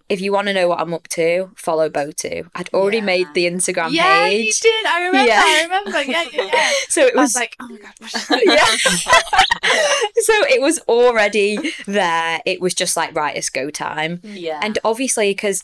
[0.10, 2.46] if you want to know what I'm up to, follow Botu.
[2.54, 3.04] I'd already Yeah.
[3.06, 4.60] made the Instagram yeah, you page.
[4.60, 4.86] did.
[4.86, 5.28] I remember.
[5.32, 5.42] Yeah.
[5.46, 6.02] I remember.
[6.04, 6.70] Yeah, yeah, yeah.
[6.90, 8.42] So it I was was like, oh my god.
[8.46, 8.66] yeah.
[10.18, 12.42] so it was already there.
[12.46, 14.20] It was just like, right, it's go time.
[14.24, 14.60] Yeah.
[14.62, 15.64] And obviously, because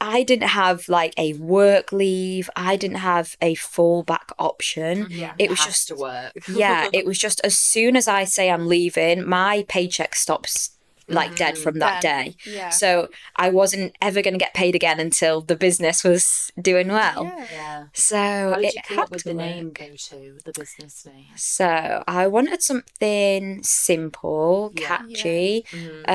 [0.00, 5.06] I didn't have like a work leave, I didn't have a fallback option.
[5.10, 5.34] Yeah.
[5.38, 6.32] It was just to work.
[6.48, 10.70] yeah, it was just as soon as I say I'm leaving, my paycheck stops
[11.10, 11.62] like dead Mhm.
[11.62, 12.36] from that Then, day.
[12.44, 12.68] Yeah.
[12.68, 17.24] So I wasn't ever going to get paid again until the business was doing well.
[17.24, 17.46] Yeah.
[17.50, 17.84] yeah.
[17.94, 19.46] So it had with to the work.
[19.46, 21.24] name Go To, the business name?
[21.34, 24.86] So I wanted something simple, Yeah.
[24.98, 26.08] catchy, Mhm.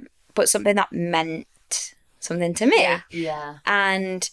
[0.00, 1.46] um, but something that meant
[2.22, 2.80] something to me.
[2.82, 3.00] Yeah.
[3.10, 3.54] Yeah.
[3.66, 4.28] And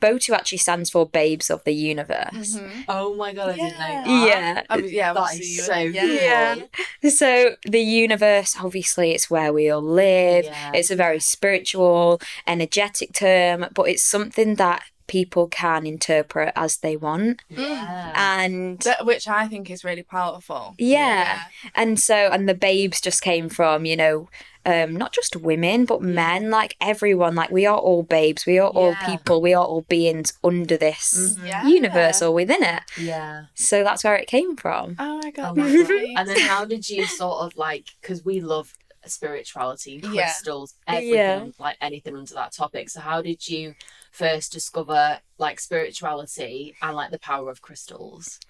[0.00, 2.56] BOTU actually stands for Babes of the Universe.
[2.58, 2.84] Mhm.
[2.88, 4.04] Oh my god, I didn't know Yeah.
[4.04, 4.26] that.
[4.28, 4.62] Yeah.
[4.68, 6.54] I mean, yeah, That obviously is so yeah.
[7.00, 7.10] cool.
[7.10, 10.44] So the universe, obviously, it's where we all live.
[10.44, 10.72] Yeah.
[10.74, 16.96] It's a very spiritual, energetic term, but it's something that people can interpret as they
[16.96, 17.42] want.
[17.48, 18.12] Yeah.
[18.14, 20.74] And That- which I think is really powerful.
[20.78, 21.44] yeah.
[21.74, 24.28] and so and the babes just came from, you know,
[24.66, 28.68] um, not just women, but men, like everyone, like we are all babes, we are
[28.68, 31.46] all people, we are all beings under this Mhm.
[31.46, 31.66] Yeah.
[31.66, 32.82] universe or within it.
[32.98, 33.44] Yeah.
[33.54, 34.96] So that's where it came from.
[34.98, 35.56] Oh my Oh god.
[35.56, 36.02] my that's God.
[36.18, 38.74] And then how did you sort of like, because we love
[39.06, 40.24] spirituality, Yeah.
[40.24, 41.44] crystals, everything, Yeah.
[41.58, 42.90] like anything under that topic.
[42.90, 43.74] So how did you
[44.18, 48.40] first discover like spirituality and like the power of crystals?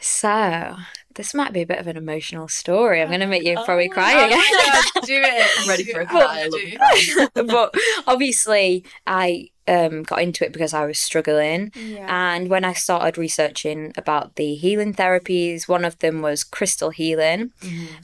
[0.00, 0.76] So
[1.14, 3.00] this might be a bit of an emotional story.
[3.00, 4.42] I'm going to make you Oh probably my cry again.
[4.52, 5.60] Yeah, do it.
[5.60, 6.42] I'm ready for a cry.
[6.42, 6.56] I Do.
[6.56, 7.42] a cry.
[7.42, 7.74] but
[8.06, 11.72] obviously, I um, got into it because I was struggling.
[11.74, 12.06] Yeah.
[12.34, 17.52] And when I started researching about the healing therapies, one of them was crystal healing.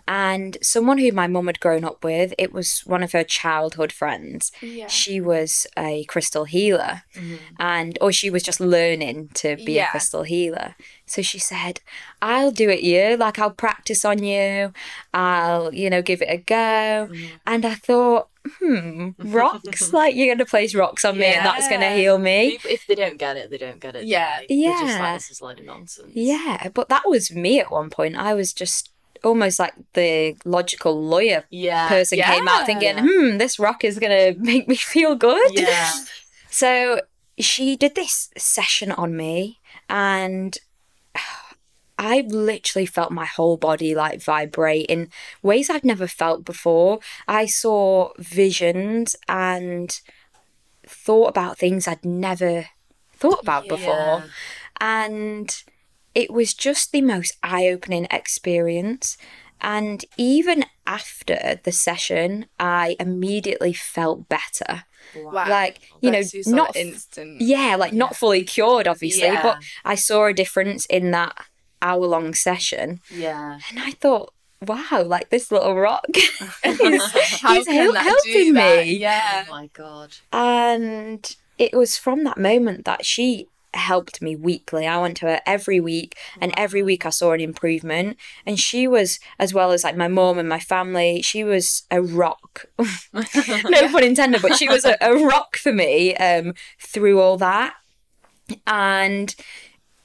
[0.09, 3.93] And someone who my mum had grown up with, it was one of her childhood
[3.93, 4.51] friends.
[4.63, 4.87] yeah.
[4.89, 7.39] She was a crystal healer, Mhm.
[7.59, 9.89] and or she was just learning to be Yeah.
[9.89, 10.75] a crystal healer.
[11.11, 11.81] So she said,
[12.23, 13.17] "I'll do it, you.
[13.17, 14.73] Like I'll practice on you.
[15.13, 17.31] I'll, you know, give it a go." Mhm.
[17.47, 19.93] And I thought, hmm, rocks?
[19.93, 22.59] like you're gonna place rocks on me, and that's gonna heal me.
[22.65, 24.05] If, they don't get it, they don't get it.
[24.05, 24.39] Yeah.
[24.49, 25.01] They're just Yeah.
[25.03, 26.13] like, this is a load of nonsense.
[26.15, 28.17] Yeah, but that was me at one point.
[28.17, 28.91] I was just
[29.23, 31.89] almost like the logical lawyer Yeah.
[31.89, 33.05] person came out thinking, Yeah.
[33.07, 35.51] hmm, this rock is going to make me feel good.
[35.53, 35.93] Yeah.
[36.53, 37.01] So
[37.39, 40.59] she did this session on me, and
[41.99, 45.11] I literally felt my whole body like vibrate in
[45.43, 47.01] ways I'd never felt before.
[47.29, 50.01] I saw visions and
[50.87, 52.67] thought about things I'd never
[53.13, 54.25] thought about before.
[54.81, 55.63] And
[56.15, 59.19] it was just the most eye opening experience.
[59.61, 64.85] And even after the session, I immediately felt better.
[65.17, 65.49] Wow.
[65.49, 67.41] Like, oh, you know, That's your not instant.
[67.41, 69.43] yeah, like not fully cured, obviously, Yeah.
[69.43, 71.37] but I saw a difference in that
[71.83, 73.01] hour long session.
[73.11, 73.59] Yeah.
[73.71, 74.33] And I thought,
[74.67, 76.05] wow, like this little rock
[76.65, 77.03] is,
[77.41, 78.97] How is hel- helping me.
[78.99, 79.45] Yeah.
[79.49, 80.17] Oh my god.
[80.33, 84.87] And it was from that moment that she helped me weekly.
[84.87, 88.17] I went to her every week, and every week I saw an improvement.
[88.47, 92.03] And she was, as well as like my mom and my family, she was a
[92.03, 92.67] rock.
[93.13, 93.23] no
[93.89, 97.75] pun intended, but she was a, a rock for me um, through all that.
[98.67, 99.35] And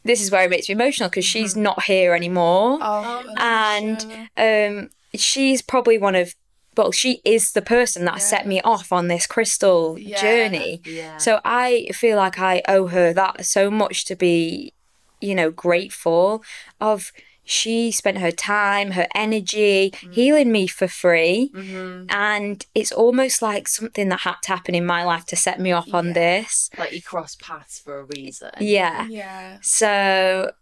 [0.04, 2.78] this is where it makes me emotional because she's not here anymore.
[2.82, 6.36] Oh, and um, she's probably one of
[6.78, 10.22] well, she is the person that set me off on this crystal Yeah.
[10.22, 10.82] journey.
[10.86, 11.18] Yeah.
[11.18, 14.74] So I feel like I owe her that so much to be,
[15.22, 16.44] you know, grateful
[16.82, 17.12] of
[17.48, 21.52] she spent her time, her energy healing me for free.
[21.54, 22.08] Mhm.
[22.10, 25.72] And it's almost like something that had to happen in my life to set me
[25.72, 26.14] off on Yeah.
[26.14, 26.72] this.
[26.78, 28.50] Like you cross paths for a reason.
[28.60, 29.06] Yeah.
[29.08, 29.58] yeah.
[29.62, 30.54] So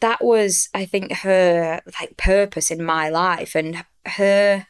[0.00, 4.66] that was, I think, her like purpose in my life and her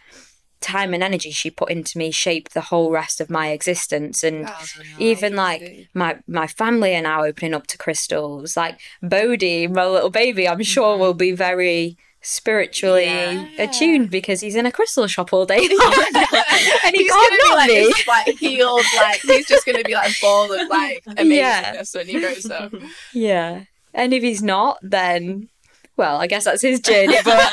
[0.61, 4.47] time and energy she put into me shaped the whole rest of my existence and
[4.47, 9.67] oh, That's even like my my family are now opening up to crystals like bodhi
[9.67, 11.03] my little baby i'm sure mm-hmm.
[11.03, 13.47] will be very spiritually Yeah.
[13.59, 17.49] attuned because he's in a crystal shop all day and he he's can't gonna be
[17.49, 17.75] not like be.
[17.75, 22.09] this, like healed, like he's just gonna be like a ball of like amazingness when
[22.09, 22.75] he grows up.
[23.13, 23.65] Yeah.
[23.95, 25.49] And if he's not, then,
[25.97, 27.17] well, I guess that's his journey.
[27.25, 27.53] But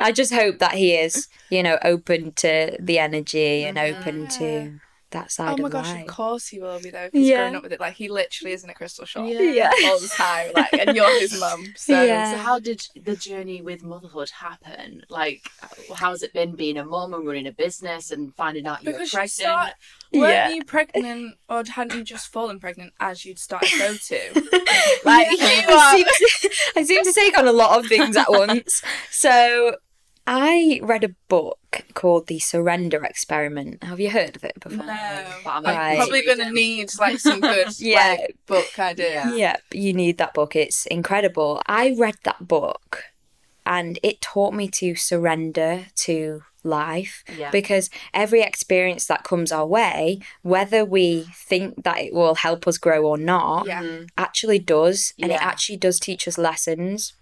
[0.00, 4.78] I just hope that he is, you know, open to the energy and open to
[5.16, 6.02] that oh side Oh my of gosh, life.
[6.02, 7.08] of course he will be though.
[7.12, 7.36] He's Yeah.
[7.38, 9.70] growing up with it, like he literally is in a crystal shop Yeah.
[9.84, 10.52] all the time.
[10.54, 12.32] Like, and you're his mum, so Yeah.
[12.32, 15.02] So how did the journey with motherhood happen?
[15.08, 15.42] Like,
[15.94, 18.98] how's it been being a mum and running a business and finding out you were
[18.98, 19.30] because you pregnant?
[19.32, 19.72] start.
[20.12, 20.48] Weren't Yeah.
[20.50, 24.48] you pregnant, or hadn't you just fallen pregnant as you'd started to go to?
[25.04, 25.96] Like you I are.
[25.96, 28.82] seem, to, I seem to take on a lot of things at once.
[29.10, 29.76] So
[30.26, 31.58] I read a book
[31.94, 33.82] called The Surrender Experiment.
[33.84, 34.84] Have you heard of it before?
[34.84, 35.96] No, But I'm I'm Right.
[35.96, 38.16] probably gonna need like some good Yeah.
[38.20, 39.30] like, book idea.
[39.34, 40.56] Yeah, you need that book.
[40.56, 41.62] It's incredible.
[41.66, 43.04] I read that book
[43.64, 47.50] and it taught me to surrender to life Yeah.
[47.50, 52.76] because every experience that comes our way, whether we think that it will help us
[52.78, 53.82] grow or not, Yeah.
[53.82, 54.08] Mhm.
[54.18, 55.12] actually does.
[55.20, 57.12] And it actually does teach us lessons.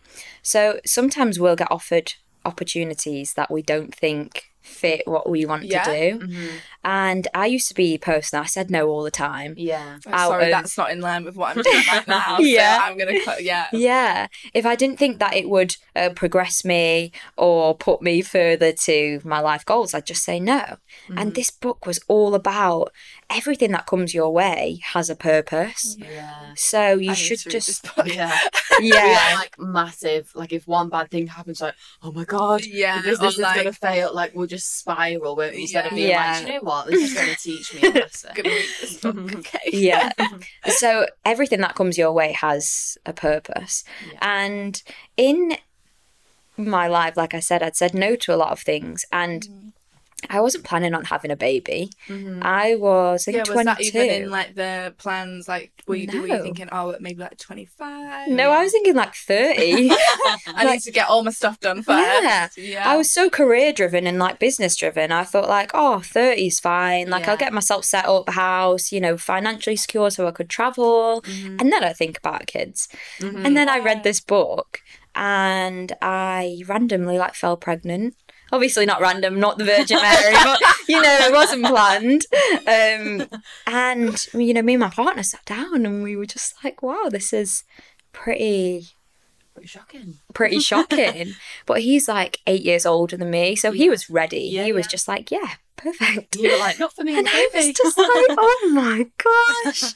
[0.43, 2.15] So sometimes we'll get offered
[2.45, 5.83] opportunities that we don't think fit what we want Yeah.
[5.85, 6.27] to do.
[6.27, 6.49] Mhm.
[6.87, 9.55] And I used to be a person I said no all the time.
[9.57, 9.99] Yeah.
[10.07, 12.39] I'm sorry, of- that's not in line with what I'm doing right now.
[12.41, 12.79] Yeah.
[12.79, 13.43] so I'm gonna cut.
[13.43, 13.69] Yeah.
[13.73, 14.27] Yeah.
[14.53, 19.21] If I didn't think that it would uh, progress me or put me further to
[19.25, 20.59] my life goals, I'd just say no.
[20.59, 21.19] Mm-hmm.
[21.19, 22.93] And this book was all about
[23.31, 25.97] everything that comes your way has a purpose.
[25.99, 26.53] Yeah.
[26.57, 28.07] So you I should to read this just, book.
[28.15, 28.39] Yeah.
[28.81, 29.33] yeah.
[29.37, 30.31] like massive.
[30.35, 33.55] Like if one bad thing happens, like oh my god, Yeah, the business or, is
[33.57, 34.15] gonna fail.
[34.15, 35.37] Like we'll just spiral.
[35.37, 35.63] Won't we?
[35.63, 36.33] Instead of being Yeah.
[36.33, 38.31] like, "Do you know what, this is gonna teach me a lesson.
[38.35, 39.35] gonna read this book.
[39.37, 39.59] Okay.
[39.73, 40.11] yeah.
[40.69, 43.85] So everything that comes your way has a purpose.
[44.13, 44.19] Yeah.
[44.23, 44.83] And
[45.17, 45.57] in
[46.57, 49.05] my life, like I said, I'd said no to a lot of things.
[49.13, 49.64] And Mm.
[50.31, 51.91] I wasn't planning on having a baby.
[52.09, 52.43] Mhm.
[52.43, 53.91] I was, I Yeah, think, was 22.
[53.93, 55.49] that even in like the plans?
[55.49, 58.29] Like, were you, were you thinking, oh, maybe like 25?
[58.29, 59.91] No, I was thinking like 30.
[60.47, 62.23] I need to get all my stuff done first.
[62.23, 62.49] Yeah.
[62.57, 62.89] Yeah.
[62.89, 65.13] I was so career driven and like business driven.
[65.13, 67.11] I thought like, oh, 30 is fine.
[67.11, 71.23] Like I'll get myself set up, house, you know, financially secure so I could travel.
[71.23, 71.61] Mhm.
[71.61, 72.89] And then I think about kids.
[73.21, 73.45] Mhm.
[73.47, 74.81] And then I read this book
[75.15, 78.15] and I randomly like fell pregnant.
[78.53, 82.27] Obviously not random, not the Virgin Mary, but you know, it wasn't planned.
[82.67, 86.83] Um, and you know, me and my partner sat down and we were just like,
[86.83, 87.65] wow, this is
[88.13, 88.89] pretty
[89.55, 90.15] Pretty shocking.
[90.35, 91.35] pretty shocking.
[91.67, 94.41] but he's like eight years older than me, so he was ready.
[94.41, 94.91] Yeah, he was yeah.
[94.91, 96.35] just like, yeah, perfect.
[96.37, 99.07] You were like, not for me, And I was just like, oh my
[99.65, 99.95] gosh.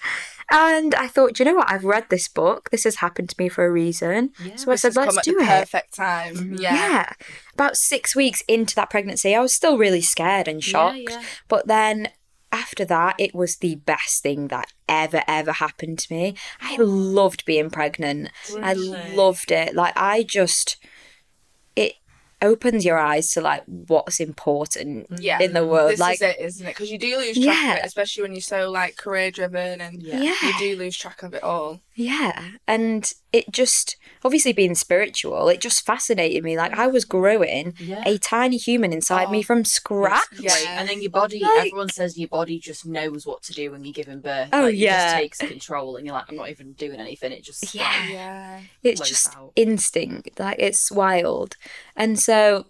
[0.50, 1.70] And I thought, you know what?
[1.70, 2.70] I've read this book.
[2.70, 4.30] This has happened to me for a reason.
[4.42, 4.56] Yeah.
[4.56, 5.46] So I said, let's at do the it.
[5.46, 6.34] perfect time.
[6.36, 6.60] Mhm.
[6.60, 6.74] Yeah.
[6.74, 7.12] Yeah.
[7.54, 11.10] About six weeks into that pregnancy, I was still really scared and shocked.
[11.10, 11.22] Yeah.
[11.48, 12.08] But then
[12.50, 16.34] after that, it was the best thing that ever, ever happened to me.
[16.62, 18.30] I loved being pregnant.
[18.62, 19.74] I loved it.
[19.74, 20.78] Like, I just,
[22.40, 25.40] opens your eyes to like what's important Yeah.
[25.40, 25.92] in the world.
[25.92, 26.70] This like, is it, isn't it?
[26.70, 30.02] Because you do lose track of it, especially when you're so like career driven and
[30.02, 30.20] Yeah.
[30.20, 30.34] yeah.
[30.42, 31.80] you do lose track of it all.
[32.00, 36.56] Yeah, and it just obviously being spiritual, it just fascinated me.
[36.56, 38.04] Like I was growing Yeah.
[38.06, 40.22] a tiny human inside me Oh, from scratch.
[40.38, 40.54] Yeah.
[40.78, 43.84] And then your body, Like- everyone says your body just knows what to do when
[43.84, 44.50] you're giving birth.
[44.52, 45.06] Oh, like, It yeah.
[45.06, 47.32] just takes control and you're like, I'm not even doing anything.
[47.32, 47.82] It just Yeah.
[47.82, 48.60] like, Yeah.
[48.84, 49.52] It's just out.
[49.56, 51.56] instinct, like it's wild.
[51.96, 52.66] And so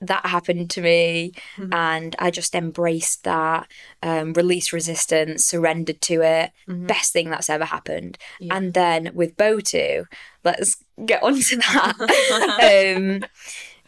[0.00, 1.72] that happened to me, Mhm.
[1.74, 3.66] and I just embraced that,
[4.02, 6.50] um, released resistance, surrendered to it.
[6.68, 6.86] Mhm.
[6.86, 8.18] Best thing that's ever happened.
[8.38, 8.56] Yeah.
[8.56, 10.06] And then with Botu,
[10.44, 10.76] let's
[11.06, 12.94] get on to that.
[12.96, 13.24] um,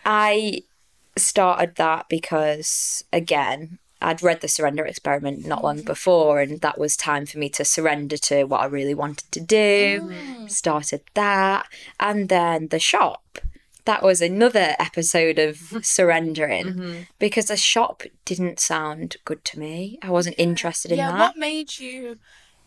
[0.05, 0.63] I
[1.17, 6.97] started that because, again, I'd read the surrender experiment not long before, and that was
[6.97, 10.13] time for me to surrender to what I really wanted to do.
[10.49, 11.67] Started that,
[11.99, 13.39] and then the shop.
[13.87, 15.79] That was another episode of mm-hmm.
[15.81, 17.03] surrendering mm-hmm.
[17.19, 19.99] because the shop didn't sound good to me.
[20.03, 21.19] I wasn't interested in yeah, that.
[21.19, 22.19] what made you,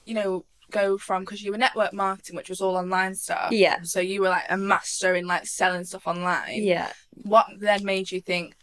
[0.05, 3.51] you know, go from because you were network marketing, which was all online stuff.
[3.51, 3.82] Yeah.
[3.84, 6.63] So you were like a master in like selling stuff online.
[6.63, 6.91] Yeah,
[7.23, 8.55] What then made you think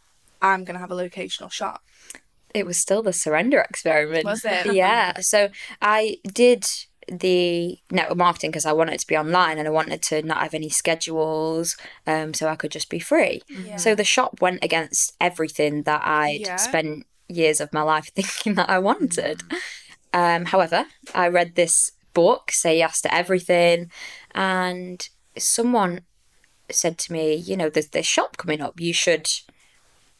[0.42, 1.82] I'm gonna have a locational shop?
[2.56, 4.24] it was still the surrender experiment.
[4.24, 4.66] Was it?
[4.74, 5.20] Yeah.
[5.20, 5.50] So
[5.82, 6.66] I did
[7.10, 10.54] the network marketing because I wanted to be online and I wanted to not have
[10.54, 13.42] any schedules, um, so I could just be free.
[13.48, 13.76] Yeah.
[13.76, 16.56] So the shop went against everything that I'd Yeah.
[16.56, 19.42] spent years of my life thinking that I wanted.
[20.12, 23.90] Um, however, I read this book, Say Yes to Everything,
[24.34, 26.00] and someone
[26.70, 28.80] said to me, you know, there's this shop coming up.
[28.80, 29.28] You should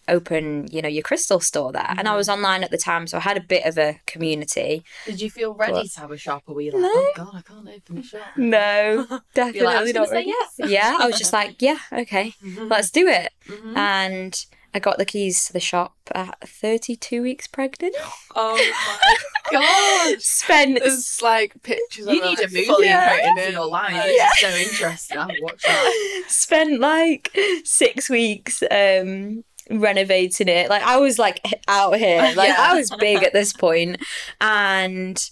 [0.09, 1.95] open, you know, your crystal store there.
[1.97, 4.85] And I was online at the time, so I had a bit of a community.
[5.05, 6.89] Did you feel ready But- to have a shop, or were you like, No.
[6.93, 8.21] oh god, I can't open a shop?
[8.37, 10.51] No, definitely like, I was not say yes.
[10.71, 13.33] Yeah, I was just like, yeah, okay, let's do it.
[13.49, 13.77] Mhm.
[13.77, 17.97] And I got the keys to the shop at 32 weeks pregnant.
[18.39, 19.17] Oh my
[19.51, 20.21] god!
[20.21, 22.07] Spent There's like pictures.
[22.07, 23.19] You need a movie fully yeah.
[23.35, 23.71] pregnant.
[23.71, 23.93] life.
[23.95, 25.17] Like, This so interesting.
[25.19, 26.25] I'll watch that.
[26.29, 32.57] spent like six weeks um renovating it like i was like out here like Yeah.
[32.71, 34.01] i was big at this point
[34.41, 35.31] and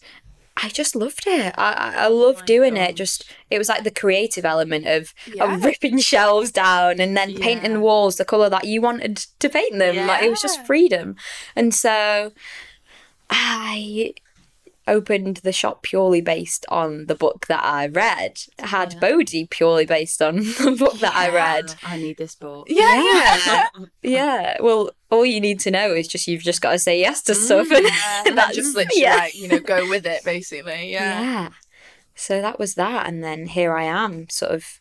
[0.56, 2.90] i just loved it i i, I oh loved doing God.
[2.90, 5.54] it just it was like the creative element of, Yeah.
[5.54, 7.76] of ripping shelves down and then painting Yeah.
[7.76, 11.16] the walls the color that you wanted to paint them like it was just freedom
[11.56, 12.32] and so
[13.30, 14.12] i
[14.86, 18.40] opened the shop purely based on the book that I read.
[18.58, 19.00] Had Yeah.
[19.00, 21.74] Botu purely based on the book that I read.
[21.82, 22.66] I need this book.
[22.68, 23.02] Yeah,
[23.46, 23.66] Yeah.
[24.02, 24.56] Yeah.
[24.60, 27.32] Well, all you need to know is just you've just got to say yes to
[27.32, 27.86] mm, stuff, and
[28.26, 29.16] And that's just literally yeah.
[29.16, 30.92] like, you know, go with it basically.
[30.92, 31.20] Yeah.
[31.20, 31.48] yeah.
[32.14, 34.80] So that was that, and then here I am, sort of.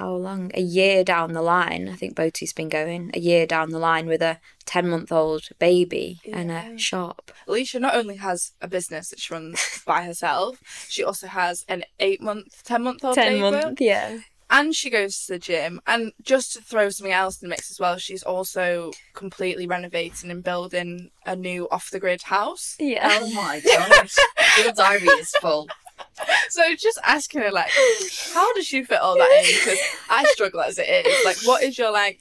[0.00, 0.50] How long?
[0.54, 1.86] A year down the line.
[1.90, 5.42] I think Botu's been going a year down the line with a ten month old
[5.58, 7.30] baby and a shop.
[7.46, 10.58] Elesha not only has a business that she runs by herself,
[10.88, 13.40] she also has an eight month, ten month old Ten baby.
[13.42, 13.78] month.
[13.80, 14.20] Yeah.
[14.48, 15.82] and she goes to the gym.
[15.86, 20.30] And just to throw something else in the mix as well, she's also completely renovating
[20.30, 22.74] and building a new off the grid house.
[22.80, 23.06] Yeah.
[23.20, 24.16] Oh my gosh.
[24.64, 25.68] Your diary is full.
[26.50, 27.70] So just asking her like,
[28.34, 29.54] how does she fit all that in?
[29.58, 31.24] Because I struggle as it is.
[31.24, 32.18] Like, what is your like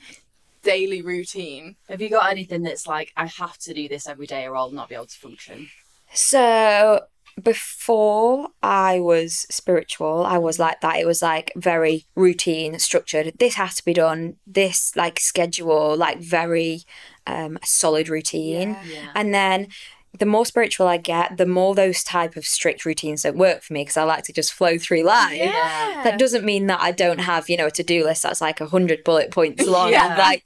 [0.62, 1.76] daily routine?
[1.90, 4.72] Have you got anything that's like, I have to do this every day or I'll
[4.72, 5.70] not be able to function?
[6.14, 7.02] So
[7.42, 10.98] before I was spiritual, I was like that.
[10.98, 13.34] It was like very routine, structured.
[13.40, 14.36] This has to be done.
[14.46, 16.82] This like schedule, like very
[17.26, 18.78] um, solid routine.
[18.88, 19.12] Yeah.
[19.16, 19.68] And then
[20.18, 23.74] the more spiritual I get, the more those type of strict routines don't work for
[23.74, 25.38] me because I like to just flow through life.
[25.38, 26.02] Yeah.
[26.04, 28.66] That doesn't mean that I don't have, you know, a to-do list that's like a
[28.66, 29.92] hundred bullet points long.
[29.92, 30.16] Yeah.
[30.18, 30.46] Like,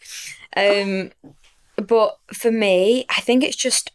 [0.58, 1.12] um,
[1.78, 3.92] but for me, I think it's just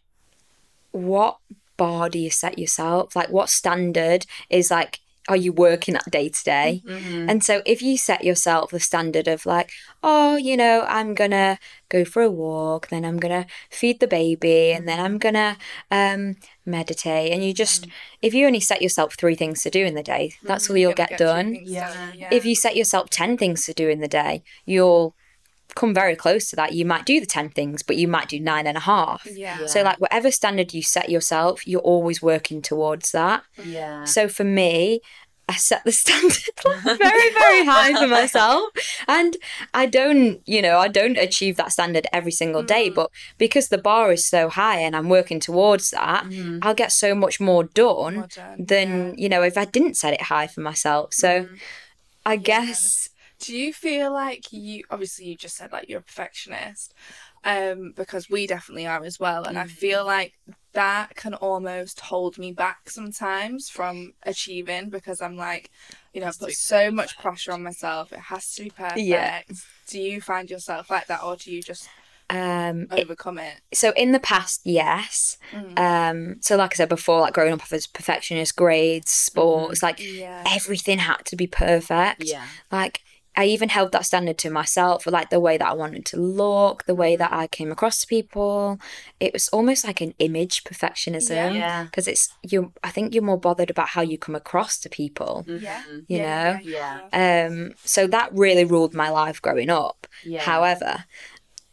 [0.93, 1.39] what
[1.77, 3.15] bar do you set yourself?
[3.15, 5.01] Like, what standard is like?
[5.29, 6.83] Are you working at day to day?
[6.87, 7.31] Mhm.
[7.31, 9.71] And so, if you set yourself the standard of like,
[10.03, 11.59] oh, you know, I'm gonna
[11.91, 15.57] go for a walk, then I'm gonna feed the baby, and then I'm gonna
[15.91, 16.37] um,
[16.67, 17.87] meditate, and you just,
[18.23, 20.93] if you only set yourself three things to do in the day, that's all you'll
[20.93, 21.95] Gonna get two done Yeah.
[21.95, 22.29] done, yeah.
[22.33, 25.15] if you set yourself 10 things to do in the day, you'll
[25.75, 26.73] come very close to that.
[26.73, 29.27] You might do the 10 things, but you might do nine and a half.
[29.31, 29.67] yeah.
[29.67, 33.45] So, like, whatever standard you set yourself, you're always working towards that.
[33.65, 34.05] Yeah.
[34.05, 35.01] So, for me,
[35.51, 36.37] I set the standard
[36.85, 38.65] very, very high for myself.
[39.07, 39.37] And
[39.73, 42.91] I don't, you know, I don't achieve that standard every single day.
[42.91, 46.59] But because the bar is so high and I'm working towards that, Mhm.
[46.63, 50.13] I'll get so much more done Well done, than, you know, if I didn't set
[50.13, 51.15] it high for myself.
[51.15, 51.49] So,
[52.27, 53.09] I guess.
[53.41, 56.93] Do you feel like you obviously you just said like you're a perfectionist,
[57.45, 59.71] um, because we definitely are as well, and I Mm.
[59.71, 60.35] feel like
[60.73, 65.71] that can almost hold me back sometimes from achieving because I'm like,
[66.13, 68.13] you know, I put so much pressure on myself.
[68.13, 68.99] It has to be perfect.
[68.99, 69.43] Yeah.
[69.89, 71.89] Do you find yourself like that, or do you just
[72.31, 73.61] Um, overcome it?
[73.73, 75.39] so in the past, yes.
[75.53, 75.79] Mm.
[75.79, 80.43] Um, so like I said before, like growing up as perfectionist, grades, sports, like Yeah.
[80.47, 82.25] everything had to be perfect.
[82.25, 82.45] Yeah.
[82.71, 83.01] Like
[83.39, 86.17] I even held that standard to myself for like the way that I wanted to
[86.17, 88.81] look, the way that I came across to people.
[89.21, 91.55] It was almost like an image perfectionism.
[91.55, 91.85] Yeah.
[91.85, 95.45] Because it's you I think you're more bothered about how you come across to people.
[95.47, 95.83] Yeah.
[95.89, 96.05] Mhm.
[96.09, 96.59] You know?
[96.65, 96.97] Yeah.
[97.13, 100.09] Um, so that really ruled my life growing up.
[100.25, 100.43] Yeah.
[100.43, 101.05] However,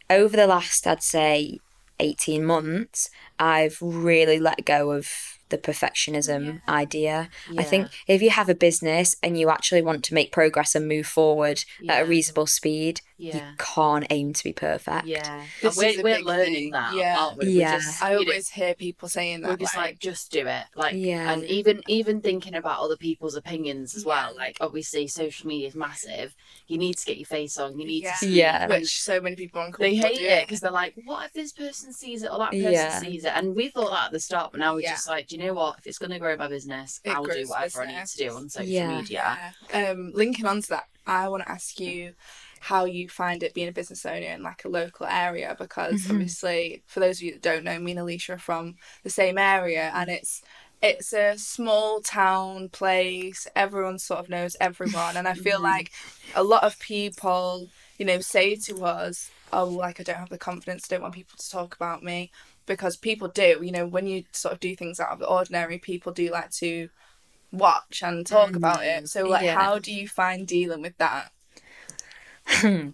[0.09, 1.57] over the last, I'd say,
[1.99, 3.09] 18 months,
[3.39, 7.29] I've really let go of the perfectionism idea.
[7.57, 10.87] I think if you have a business and you actually want to make progress and
[10.87, 13.51] move forward at a reasonable speed, Yeah.
[13.51, 15.05] you can't aim to be perfect.
[15.07, 16.71] Yeah, This we're, we're learning thing.
[16.71, 17.15] that, Yeah.
[17.17, 17.45] aren't we?
[17.51, 17.77] Yeah.
[17.77, 19.49] Just, I you know, always hear people saying that.
[19.51, 21.31] we're just like, just do it like Yeah.
[21.31, 25.75] and even even thinking about other people's opinions as well like obviously social media is
[25.75, 26.35] massive
[26.67, 28.11] you need to get your face on you need Yeah.
[28.11, 28.67] to see Yeah.
[28.67, 30.31] which so many people are they hate doing.
[30.31, 32.99] it because they're like what if this person sees it or that person Yeah.
[32.99, 34.91] sees it and we thought that at the start but now we're Yeah.
[34.91, 37.23] just like do you know what if it's going to grow my business It i'll
[37.23, 38.13] do grows whatever i need business.
[38.15, 38.97] to do on social Yeah.
[38.97, 39.89] media Yeah.
[39.91, 42.13] Um, linking on to that, I want to ask you
[42.59, 46.09] how you find it being a business owner in like a local area because Mhm.
[46.09, 49.37] obviously for those of you that don't know, me and Elesha are from the same
[49.37, 50.41] area and it's
[50.81, 53.47] it's a small town place.
[53.55, 55.61] Everyone sort of knows everyone, and I feel Mhm.
[55.61, 55.91] like
[56.33, 60.37] a lot of people, you know, say to us, "Oh, like I don't have the
[60.37, 60.85] confidence.
[60.89, 62.31] I don't want people to talk about me,"
[62.65, 63.59] because people do.
[63.63, 66.51] You know, when you sort of do things out of the ordinary, people do like
[66.51, 66.89] to
[67.57, 69.09] watch and talk about it.
[69.09, 69.55] So, like, Yeah.
[69.59, 71.31] how do you find dealing with that?
[72.61, 72.61] so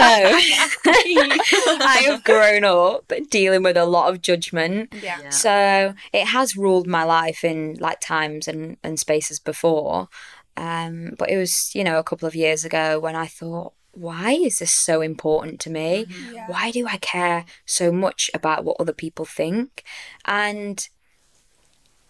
[0.00, 4.92] I have grown up dealing with a lot of judgment.
[5.02, 5.18] Yeah.
[5.22, 5.30] Yeah.
[5.30, 10.08] So it has ruled my life in like times and, and spaces before.
[10.56, 14.32] Um, but it was, you know, a couple of years ago when I thought, why
[14.32, 16.06] is this so important to me?
[16.32, 16.46] Yeah.
[16.48, 19.84] Why do I care so much about what other people think?
[20.24, 20.86] And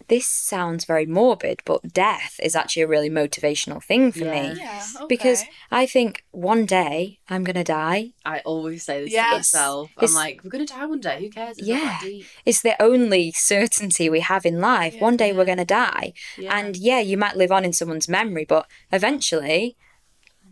[0.08, 4.52] this sounds very morbid, but death is actually a really motivational thing for Yeah.
[4.54, 4.60] me.
[4.60, 4.82] Yeah.
[5.08, 5.44] Because.
[5.70, 8.12] I think one day I'm going to die.
[8.24, 9.30] i always say this Yes.
[9.30, 11.98] to myself i'm It's- like we're going to die one day who cares It's Yeah.
[12.46, 14.94] It's the only certainty we have in life.
[14.94, 15.00] Yeah.
[15.08, 16.14] One day we're going to die.
[16.38, 16.56] yeah.
[16.58, 19.76] And yeah, you might live on in someone's memory, but eventually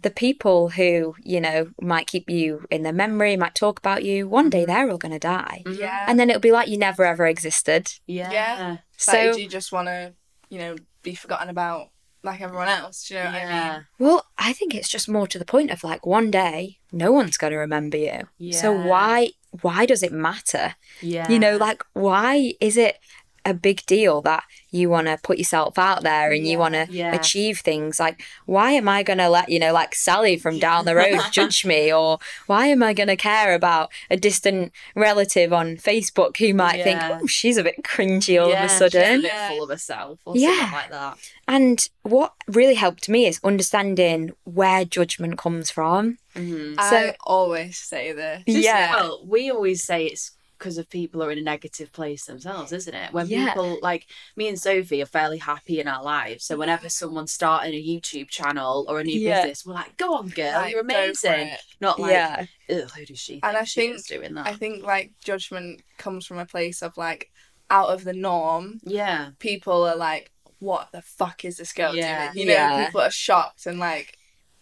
[0.03, 4.29] the people who, you know, might keep you in their memory, might talk about you,
[4.29, 5.63] one day they're all going to die.
[5.65, 5.79] Mhm.
[5.79, 6.05] yeah.
[6.07, 7.85] And then it'll be like you never ever existed.
[8.07, 8.77] yeah Yeah.
[8.97, 10.15] So, like, do you just want to,
[10.49, 11.89] you know, be forgotten about
[12.23, 13.07] like everyone else?
[13.07, 13.87] Do you know what I yeah mean?
[13.99, 17.37] well, I think it's just more to the point of like one day no one's
[17.37, 18.23] going to remember you.
[18.39, 18.61] Yeah.
[18.61, 19.31] So why
[19.63, 20.75] why does it matter?
[21.01, 22.99] yeah You know, like why is it
[23.47, 26.87] a big deal that you want to put yourself out there and you want to
[26.91, 27.15] Yeah.
[27.15, 27.99] achieve things?
[27.99, 31.19] Like, why am I going to let, you know, like Sally from down the road
[31.33, 31.93] judge me?
[31.97, 36.83] Or why am I going to care about a distant relative on Facebook who might
[36.83, 39.23] think, oh, she's a bit cringy all yeah, of a she's a sudden?
[39.23, 40.49] bit full of herself or Yeah.
[40.59, 41.19] something like that
[41.49, 46.19] And what really helped me is understanding where judgment comes from.
[46.35, 46.75] Mhm.
[46.79, 48.43] I always say this.
[48.47, 48.97] Just- Yeah.
[48.97, 52.73] Well, we always say it's because of people who are in a negative place themselves,
[52.73, 53.13] isn't it?
[53.13, 53.49] When Yeah.
[53.49, 56.59] people like me and Sophie are fairly happy in our lives, so mm.
[56.61, 59.43] whenever someone's starting a YouTube channel or a new Yeah.
[59.43, 62.47] business, we're like, "Go on, girl, Like, you're amazing." Not like, yeah.
[62.69, 66.39] Who does she think And I think- doing that?" I think like judgment comes from
[66.39, 67.31] a place of like
[67.71, 68.81] out of the norm.
[68.85, 72.33] yeah, People are like, "What the fuck is this girl Yeah.
[72.33, 72.87] doing?" You know, Yeah.
[72.87, 74.17] people are shocked and like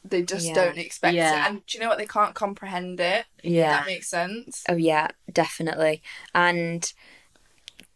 [0.05, 0.55] they just Yeah.
[0.55, 1.45] don't expect Yeah.
[1.45, 1.49] it.
[1.49, 1.99] And do you know what?
[1.99, 3.25] They can't comprehend it.
[3.43, 3.71] Yeah.
[3.79, 4.63] That makes sense.
[4.69, 6.03] Oh yeah, definitely.
[6.35, 6.93] And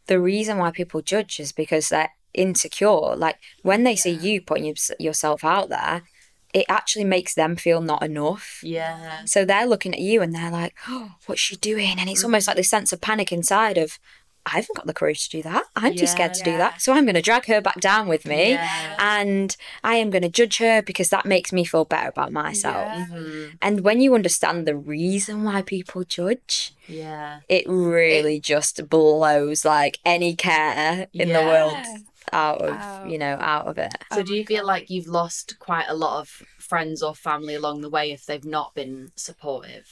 [0.07, 3.15] the reason why people judge is because they're insecure.
[3.17, 6.03] Like when they see you putting yourself out there,
[6.55, 8.61] it actually makes them feel not enough.
[8.63, 12.25] yeah, So they're looking at you and they're like, "Oh, what's she doing?" And it's
[12.25, 13.99] almost like this sense of panic inside of,
[14.53, 15.65] "I haven't got the courage to do that.
[15.77, 16.81] I'm too scared to do that.
[16.81, 18.97] So I'm going to drag her back down with me." yeah.
[18.99, 22.87] And I am going to judge her because that makes me feel better about myself.
[22.87, 23.07] Yeah.
[23.11, 23.59] Mhm.
[23.63, 27.41] And when you understand the reason why people judge, yeah.
[27.49, 31.77] it really just blows like any care in the world
[32.33, 33.09] out of Out.
[33.09, 35.95] you know out of it So Oh do you feel like you've lost quite a
[35.95, 36.29] lot of
[36.59, 39.89] friends or family along the way if they've not been supportive?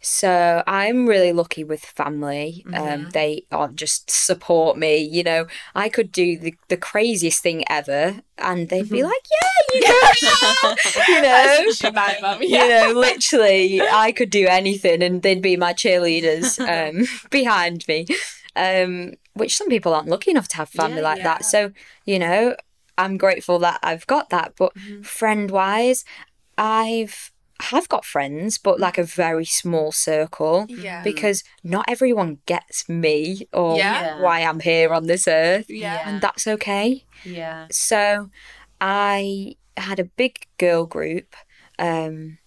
[0.00, 3.12] So i'm really lucky with family um Mhm.
[3.12, 8.20] they are just support me you know i could do the, the craziest thing ever
[8.38, 9.04] and they'd be Mhm.
[9.04, 9.80] like yeah you
[10.28, 10.74] know
[11.08, 15.72] you know my mum, you know, literally, I could do anything, and they'd be my
[15.72, 18.06] cheerleaders um, behind me.
[18.54, 21.24] Um, which some people aren't lucky enough to have family Yeah, like yeah.
[21.24, 21.44] that.
[21.44, 21.72] So,
[22.06, 22.56] you know,
[22.96, 24.54] I'm grateful that I've got that.
[24.56, 25.04] But Mhm.
[25.04, 26.04] friend wise,
[26.56, 27.32] I've
[27.62, 30.66] have got friends, but like a very small circle.
[30.68, 31.02] Yeah.
[31.02, 34.20] Because not everyone gets me or Yeah.
[34.20, 36.02] why I'm here on this earth, yeah.
[36.08, 37.04] and that's okay.
[37.24, 37.66] Yeah.
[37.70, 38.30] So
[38.80, 41.34] I had a big girl group,
[41.78, 42.38] um,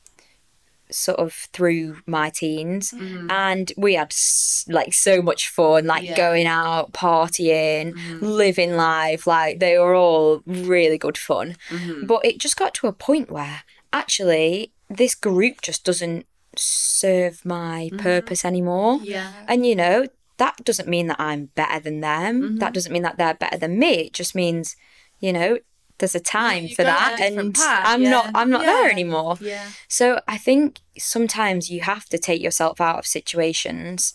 [0.91, 3.31] sort of through my teens, Mhm.
[3.31, 6.15] and we had s- like so much fun, like Yeah.
[6.17, 8.21] going out, partying, Mhm.
[8.21, 9.27] living life.
[9.27, 11.55] Like they were all really good fun.
[11.69, 12.07] Mhm.
[12.07, 13.61] But it just got to a point where
[13.93, 16.25] actually this group just doesn't
[16.55, 17.99] serve my Mhm.
[17.99, 18.99] purpose anymore.
[19.03, 19.31] Yeah.
[19.47, 22.41] And you know, that doesn't mean that I'm better than them.
[22.41, 22.57] Mm-hmm.
[22.57, 24.05] That doesn't mean that they're better than me.
[24.07, 24.75] It just means,
[25.19, 25.59] you know,
[25.99, 28.09] there's a time you for go on a that and path, I'm yeah.
[28.09, 29.37] not I'm not there anymore.
[29.41, 29.67] Yeah.
[29.87, 34.13] So I think sometimes you have to take yourself out of situations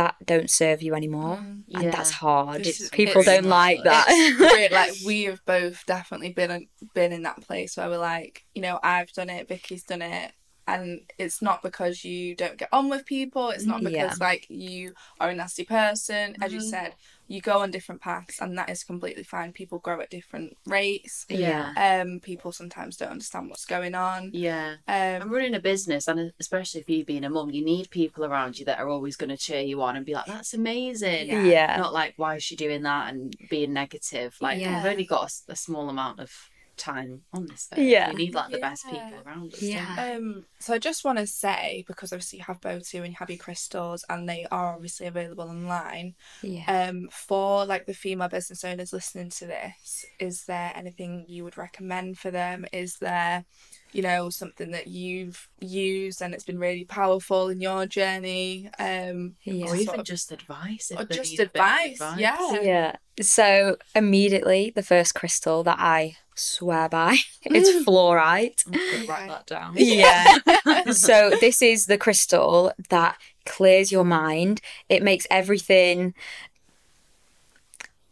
[0.00, 1.36] that don't serve you anymore.
[1.36, 1.90] Mm, and Yeah.
[1.90, 2.66] that's hard.
[2.66, 4.06] Is- People it's- don't like that.
[4.08, 8.44] It's weird, like we have both definitely been been in that place where we're like,
[8.54, 10.32] you know, I've done it, Vicky's done it,
[10.74, 13.50] and it's not because you don't get on with people.
[13.50, 14.26] It's not because Yeah.
[14.28, 16.36] like you are a nasty person.
[16.40, 16.70] As you Mhm.
[16.70, 16.94] said,
[17.28, 19.52] you go on different paths, and that is completely fine.
[19.52, 21.26] People grow at different rates.
[21.28, 21.72] Yeah.
[21.76, 24.30] Um, people sometimes don't understand what's going on.
[24.32, 24.76] Yeah.
[24.88, 28.24] Um, And running a business, and especially if you being a mum, you need people
[28.24, 31.28] around you that are always going to cheer you on and be like, "That's amazing."
[31.28, 31.44] Yeah.
[31.44, 31.76] yeah.
[31.76, 34.36] Not like, "Why is she doing that?" and being negative.
[34.40, 34.76] Like, Yeah.
[34.82, 36.49] we've only got a small amount of
[36.80, 37.68] time on this.
[37.72, 37.78] Earth.
[37.78, 38.10] Yeah.
[38.10, 39.62] We need like the best people around us.
[39.62, 40.14] Yeah.
[40.16, 43.30] Um, so I just want to say because obviously you have Botu and you have
[43.30, 46.14] your crystals, and they are obviously available online.
[46.42, 46.64] Yeah.
[46.88, 51.56] Um, for like the female business owners listening to this, is there anything you would
[51.58, 52.64] recommend for them?
[52.72, 53.44] Is there,
[53.92, 58.70] you know, something that you've used and it's been really powerful in your journey?
[58.78, 59.66] Um, Yeah.
[59.66, 60.90] Or even of- just advice.
[60.90, 62.60] If or just need a bit of advice, yeah.
[62.62, 62.96] Yeah.
[63.20, 68.64] So immediately the first crystal that I swear by is fluorite.
[69.08, 69.74] Write that down.
[69.76, 70.38] Yeah.
[70.92, 73.16] so this is the crystal that
[73.46, 74.60] clears your mind.
[74.88, 76.14] It makes everything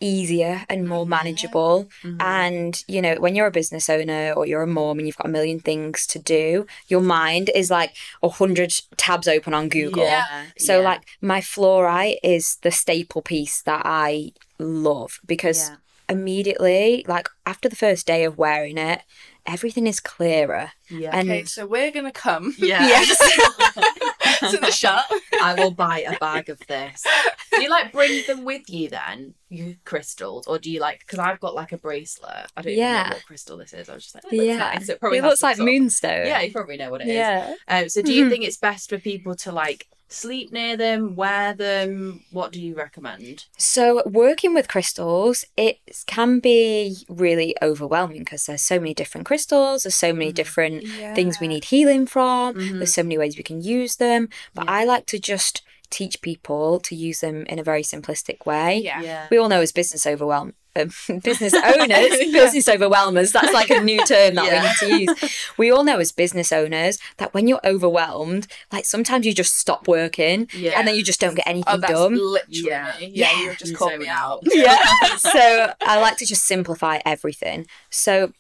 [0.00, 1.88] easier and more manageable.
[2.02, 2.22] Mhm.
[2.22, 5.26] And you know, when you're a business owner or you're a mom and you've got
[5.26, 10.04] a million things to do, your mind is like a hundred tabs open on Google.
[10.04, 10.46] Yeah.
[10.56, 10.84] So yeah.
[10.84, 15.76] like my fluorite is the staple piece that I love because Yeah.
[16.08, 19.02] Immediately, like after the first day of wearing it,
[19.46, 20.72] everything is clearer.
[20.90, 21.10] Yeah.
[21.12, 22.86] And okay, so we're gonna come yeah.
[24.40, 25.06] to the shop.
[25.42, 27.04] I will buy a bag of this.
[27.52, 31.00] Do you like bring them with you then, you crystals, or do you like?
[31.00, 32.46] Because I've got like a bracelet.
[32.56, 33.02] I don't even Yeah.
[33.04, 33.88] know what crystal this is.
[33.88, 34.56] I was just like, oh, it Yeah.
[34.58, 34.88] nice.
[34.88, 36.26] It, probably it looks like sort of- moonstone.
[36.26, 37.14] Yeah, you probably know what it is.
[37.14, 37.54] Yeah.
[37.66, 41.54] Um, so, do you think it's best for people to like sleep near them, wear
[41.54, 42.24] them?
[42.30, 43.44] What do you recommend?
[43.56, 49.82] So working with crystals, it can be really overwhelming because there's so many different crystals,
[49.82, 50.34] there's so many Mhm.
[50.34, 51.14] different Yeah.
[51.14, 52.78] things we need healing from, Mhm.
[52.78, 54.28] there's so many ways we can use them.
[54.54, 54.72] But Yeah.
[54.72, 58.78] I like to just teach people to use them in a very simplistic way.
[58.78, 59.00] Yeah.
[59.02, 59.26] Yeah.
[59.30, 60.90] We all know as business overwhelm um,
[61.24, 62.32] business owners, Yeah.
[62.44, 64.72] business overwhelmers, that's like a new term that Yeah.
[64.80, 65.50] we need to use.
[65.56, 69.88] We all know as business owners that when you're overwhelmed, like sometimes you just stop
[69.88, 70.78] working Yeah.
[70.78, 72.12] and then you just don't get anything Oh, that's done.
[72.14, 72.92] literally Yeah.
[73.00, 73.40] Yeah, Yeah.
[73.42, 74.18] you've just You caught me out.
[74.18, 74.42] out.
[74.54, 74.84] yeah.
[75.16, 77.66] so I like to just simplify everything.
[77.90, 78.32] So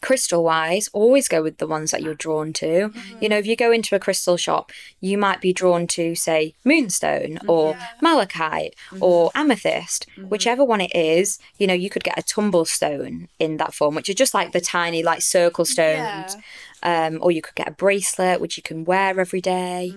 [0.00, 2.66] crystal wise, always go with the ones that you're drawn to.
[2.66, 3.32] You know, mm-hmm.
[3.32, 7.50] if you go into a crystal shop, you might be drawn to say moonstone mm-hmm.
[7.50, 7.86] or Yeah.
[8.00, 9.02] malachite mm-hmm.
[9.02, 11.38] or amethyst, whichever one it is.
[11.58, 14.52] You know, you could get a tumble stone in that form, which are just like
[14.52, 16.36] the tiny like circle stones.
[16.82, 19.92] Um, or you could get a bracelet which you can wear every day.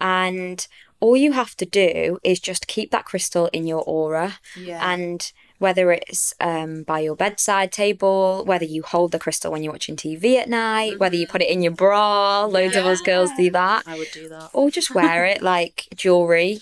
[0.00, 0.66] and
[1.00, 4.80] all you have to do is just keep that crystal in your aura Yeah.
[4.90, 5.30] and
[5.64, 9.96] whether it's um, by your bedside table, whether you hold the crystal when you're watching
[9.96, 13.50] TV at night, whether you put it in your bra, loads of us girls do
[13.50, 14.50] that, I would do that.
[14.52, 16.60] or just wear it like jewelry.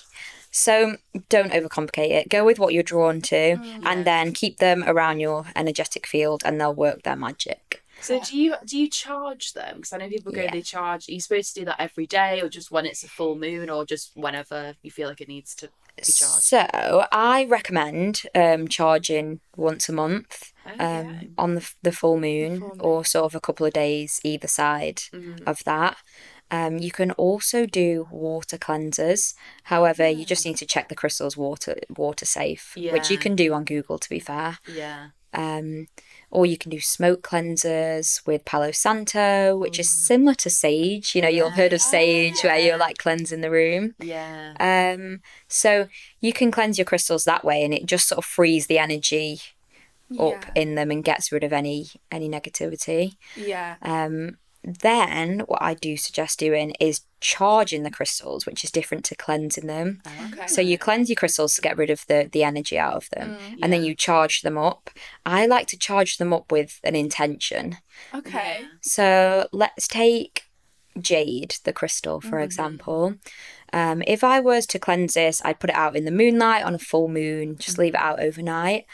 [0.53, 0.97] So
[1.29, 2.29] don't overcomplicate it.
[2.29, 3.39] Go with what you're drawn to,
[3.91, 7.83] and then keep them around your energetic field, and they'll work their magic.
[8.03, 9.77] So do you do you charge them?
[9.77, 10.51] Because I know people go Yeah.
[10.53, 11.09] they charge.
[11.09, 13.71] Are you supposed to do that every day, or just when it's a full moon,
[13.71, 15.69] or just whenever you feel like it needs to?
[16.01, 21.31] So I recommend um, charging once a month um, Okay.
[21.39, 22.79] on the, the full moon, full moon.
[22.81, 25.47] or sort of a couple of days either side Mhm.
[25.47, 25.97] of that.
[26.51, 29.35] Um, you can also do water cleansers.
[29.65, 33.53] However, you just need to check the crystals water water safe, which you can do
[33.55, 33.99] on Google.
[33.99, 35.11] To be fair, Yeah.
[35.33, 35.87] um,
[36.33, 40.07] or you can do smoke cleansers with Palo Santo, which is Mm.
[40.07, 41.15] similar to sage.
[41.15, 43.95] You know, you'll have heard of sage where you're like cleansing the room.
[44.01, 44.55] Yeah.
[44.59, 45.89] Um, so
[46.21, 49.41] you can cleanse your crystals that way, and it just sort of frees the energy
[50.19, 53.17] up in them and gets rid of any any negativity.
[53.37, 53.77] Yeah.
[53.83, 59.15] Um, then what I do suggest doing is charging the crystals, which is different to
[59.17, 60.01] cleansing them.
[60.33, 60.47] Okay.
[60.47, 63.37] So you cleanse your crystals to get rid of the the energy out of them,
[63.37, 63.59] Mm.
[63.63, 64.91] and then you charge them up.
[65.27, 67.77] I like to charge them up with an intention.
[68.15, 68.61] Okay.
[68.81, 70.45] So let's take
[71.01, 72.45] jade, the crystal, for Mhm.
[72.45, 73.15] example.
[73.73, 76.75] Um, if I was to cleanse this, I'd put it out in the moonlight on
[76.75, 78.85] a full moon, just leave it out overnight.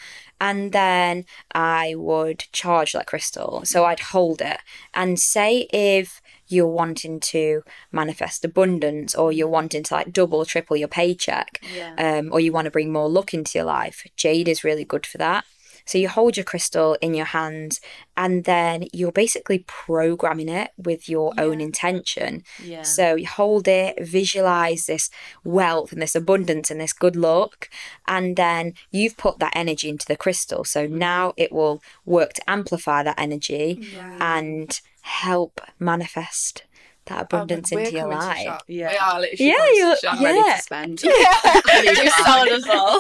[0.41, 3.63] And then I would charge that crystal.
[3.65, 4.59] So I'd hold it
[4.95, 7.63] and say if you're wanting to
[7.93, 11.95] manifest abundance or you're wanting to like double, triple your paycheck, Yeah.
[12.19, 15.05] um, or you want to bring more luck into your life, jade is really good
[15.07, 15.45] for that.
[15.89, 17.81] So you hold your crystal in your hand
[18.15, 22.45] and then you're basically programming it with your own intention.
[22.63, 22.83] Yeah.
[22.83, 25.09] So you hold it, visualize this
[25.45, 27.71] wealth and this abundance and this good luck,
[28.07, 30.63] and then you've put that energy into the crystal.
[30.65, 33.81] So now it will work to amplify that energy
[34.21, 36.65] and help manifest
[37.09, 38.45] that abundance Oh, we're into your life.
[38.45, 38.63] shop.
[38.67, 38.91] Yeah.
[38.91, 40.15] We are literally Yeah, to you're- shop.
[40.19, 41.03] I'm ready to spend.
[41.03, 42.99] You sold as well.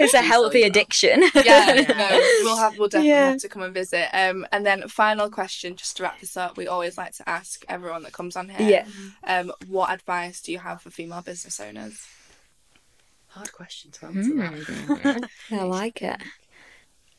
[0.00, 1.22] It's a healthy addiction.
[1.34, 1.82] yeah, Yeah.
[1.88, 3.30] no, we'll have we'll definitely Yeah.
[3.30, 4.08] have to come and visit.
[4.12, 7.64] Um, and then final question, just to wrap this up, we always like to ask
[7.68, 8.68] everyone that comes on here.
[8.68, 8.86] Yeah.
[9.40, 12.06] Um, what advice do you have for female business owners?
[13.28, 14.34] Hard question to answer.
[14.34, 15.28] that.
[15.50, 16.20] I like it.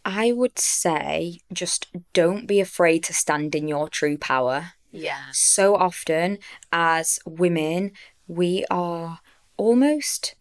[0.06, 4.74] I would say just don't be afraid to stand in your true power.
[4.94, 5.24] Yeah.
[5.32, 6.38] So often,
[6.72, 7.92] as women,
[8.28, 9.20] we are
[9.58, 10.36] almost,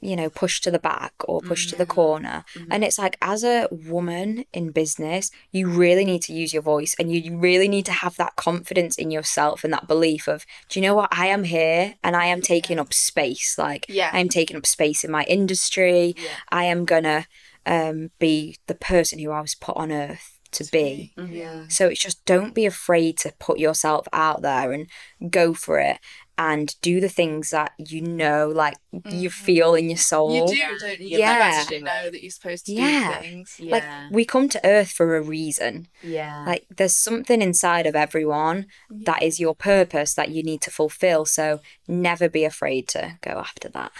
[0.00, 2.44] you know, pushed to the back or pushed to the corner.
[2.70, 6.94] And it's like, as a woman in business, you really need to use your voice
[6.98, 10.44] and you you really need to have that confidence in yourself and that belief of,
[10.68, 11.08] do you know what?
[11.12, 13.56] I am here and I am taking up space.
[13.56, 14.10] Like, Yeah.
[14.12, 16.14] I am taking up space in my industry.
[16.18, 16.28] Yeah.
[16.50, 17.26] I am gonna
[17.64, 21.12] um, be the person who I was put on earth to be.
[21.16, 21.32] Mm-hmm.
[21.34, 21.64] Yeah.
[21.68, 24.88] So it's just don't be afraid to put yourself out there and
[25.30, 25.98] go for it
[26.38, 29.44] and do the things that you know, like you mm-hmm.
[29.44, 30.34] feel in your soul.
[30.34, 31.18] You do, don't you?
[31.18, 31.30] Yeah.
[31.30, 33.20] Like, actually know that you're supposed to Yeah.
[33.20, 33.56] do things.
[33.58, 33.72] Yeah.
[33.72, 35.88] Like we come to earth for a reason.
[36.02, 36.44] yeah.
[36.46, 41.24] Like there's something inside of everyone that is your purpose that you need to fulfill.
[41.24, 43.92] So never be afraid to go after that.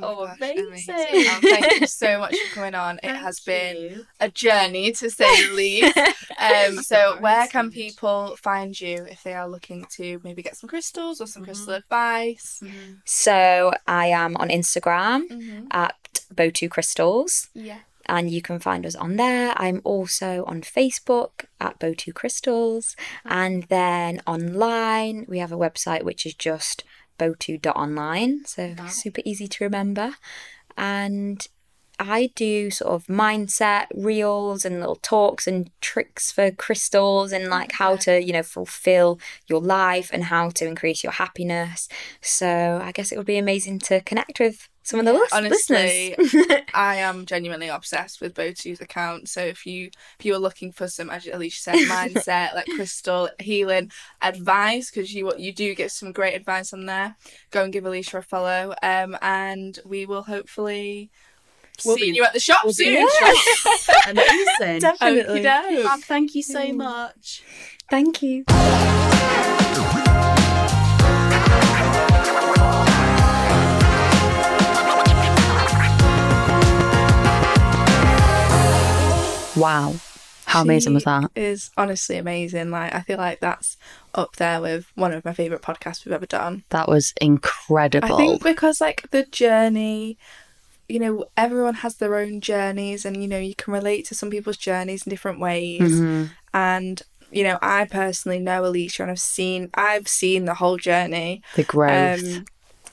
[0.00, 0.94] My Oh, gosh, amazing.
[0.96, 2.98] Oh, thank you so much for coming on.
[3.02, 5.98] It has been a journey to say the least.
[6.38, 10.68] Um, so where can people find you if they are looking to maybe get some
[10.68, 12.62] crystals or some crystal advice?
[13.04, 15.66] So I am on Instagram Mm-hmm.
[15.70, 15.94] at
[16.34, 17.48] Botu Crystals.
[17.54, 17.78] Yeah.
[18.06, 19.54] and you can find us on there.
[19.56, 26.26] I'm also on Facebook at Botu Crystals, and then online we have a website which
[26.26, 26.84] is just
[27.18, 30.14] botu.online, so super easy to remember.
[30.76, 31.46] And
[31.98, 37.72] I do sort of mindset reels and little talks and tricks for crystals and like
[37.72, 41.88] how to, you know, fulfill your life and how to increase your happiness.
[42.20, 46.14] So I guess it would be amazing to connect with some of the lis- Honestly,
[46.18, 46.60] listeners.
[46.74, 49.28] I am genuinely obsessed with Botu's account.
[49.28, 53.28] So if you if you are looking for some, as Elesha said, mindset, like crystal
[53.40, 53.90] healing
[54.22, 57.16] advice, because you you do get some great advice on there,
[57.50, 58.74] go and give Elesha a follow.
[58.82, 61.10] Um, and we will hopefully
[61.84, 62.96] We'll see be- you at the shop we'll be soon.
[62.98, 63.86] in shop.
[64.08, 64.80] Amazing.
[64.80, 65.40] Definitely.
[65.48, 66.00] Okey-doke.
[66.04, 67.42] Thank you so much.
[67.90, 68.44] Thank you.
[79.56, 79.94] Wow.
[80.46, 81.30] How amazing was She that?
[81.34, 82.70] Is honestly amazing.
[82.70, 83.76] Like I feel like that's
[84.14, 86.64] up there with one of my favorite podcasts we've ever done.
[86.70, 88.14] That was incredible.
[88.14, 90.18] I think because like the journey,
[90.88, 94.30] you know, everyone has their own journeys, and you know you can relate to some
[94.30, 95.80] people's journeys in different ways.
[96.00, 96.30] Mhm.
[96.52, 97.02] And
[97.32, 101.42] you know, I personally know Elesha, and I've seen I've seen the whole journey.
[101.56, 102.20] the growth.
[102.36, 102.44] Um,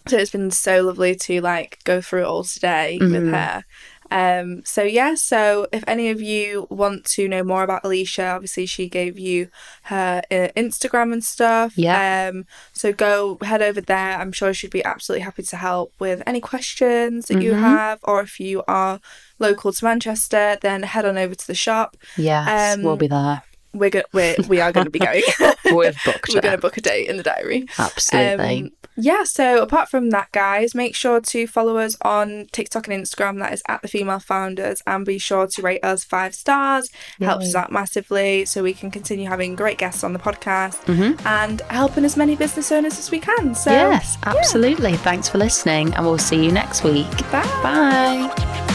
[0.07, 3.31] so it's been so lovely to like go through it all today with Mhm.
[3.31, 3.63] her.
[4.11, 8.65] Um, so yeah, so if any of you want to know more about Elesha, obviously
[8.65, 9.47] she gave you
[9.83, 11.77] her uh, Instagram and stuff.
[11.77, 12.29] Yeah.
[12.31, 14.17] Um, so go head over there.
[14.19, 17.59] I'm sure she'd be absolutely happy to help with any questions that you Mhm.
[17.61, 18.99] have, or if you are
[19.39, 21.95] local to Manchester, then head on over to the shop.
[22.17, 23.43] yes, um, we'll be there.
[23.73, 25.23] We're go- we're we are going to be going.
[25.65, 27.67] We've booked We're going to book a date in the diary.
[27.79, 28.63] Absolutely.
[28.63, 33.01] Um, yeah, so apart from that, guys, make sure to follow us on TikTok and
[33.03, 33.39] Instagram.
[33.39, 36.89] That is at the Female Founders, and be sure to rate us five stars.
[37.21, 41.25] Helps us out massively, so we can continue having great guests on the podcast Mhm.
[41.25, 43.55] and helping as many business owners as we can.
[43.55, 44.97] So, yes, absolutely.
[44.97, 47.09] Thanks for listening, and we'll see you next week.
[47.31, 47.41] bye.
[47.63, 48.70] Bye.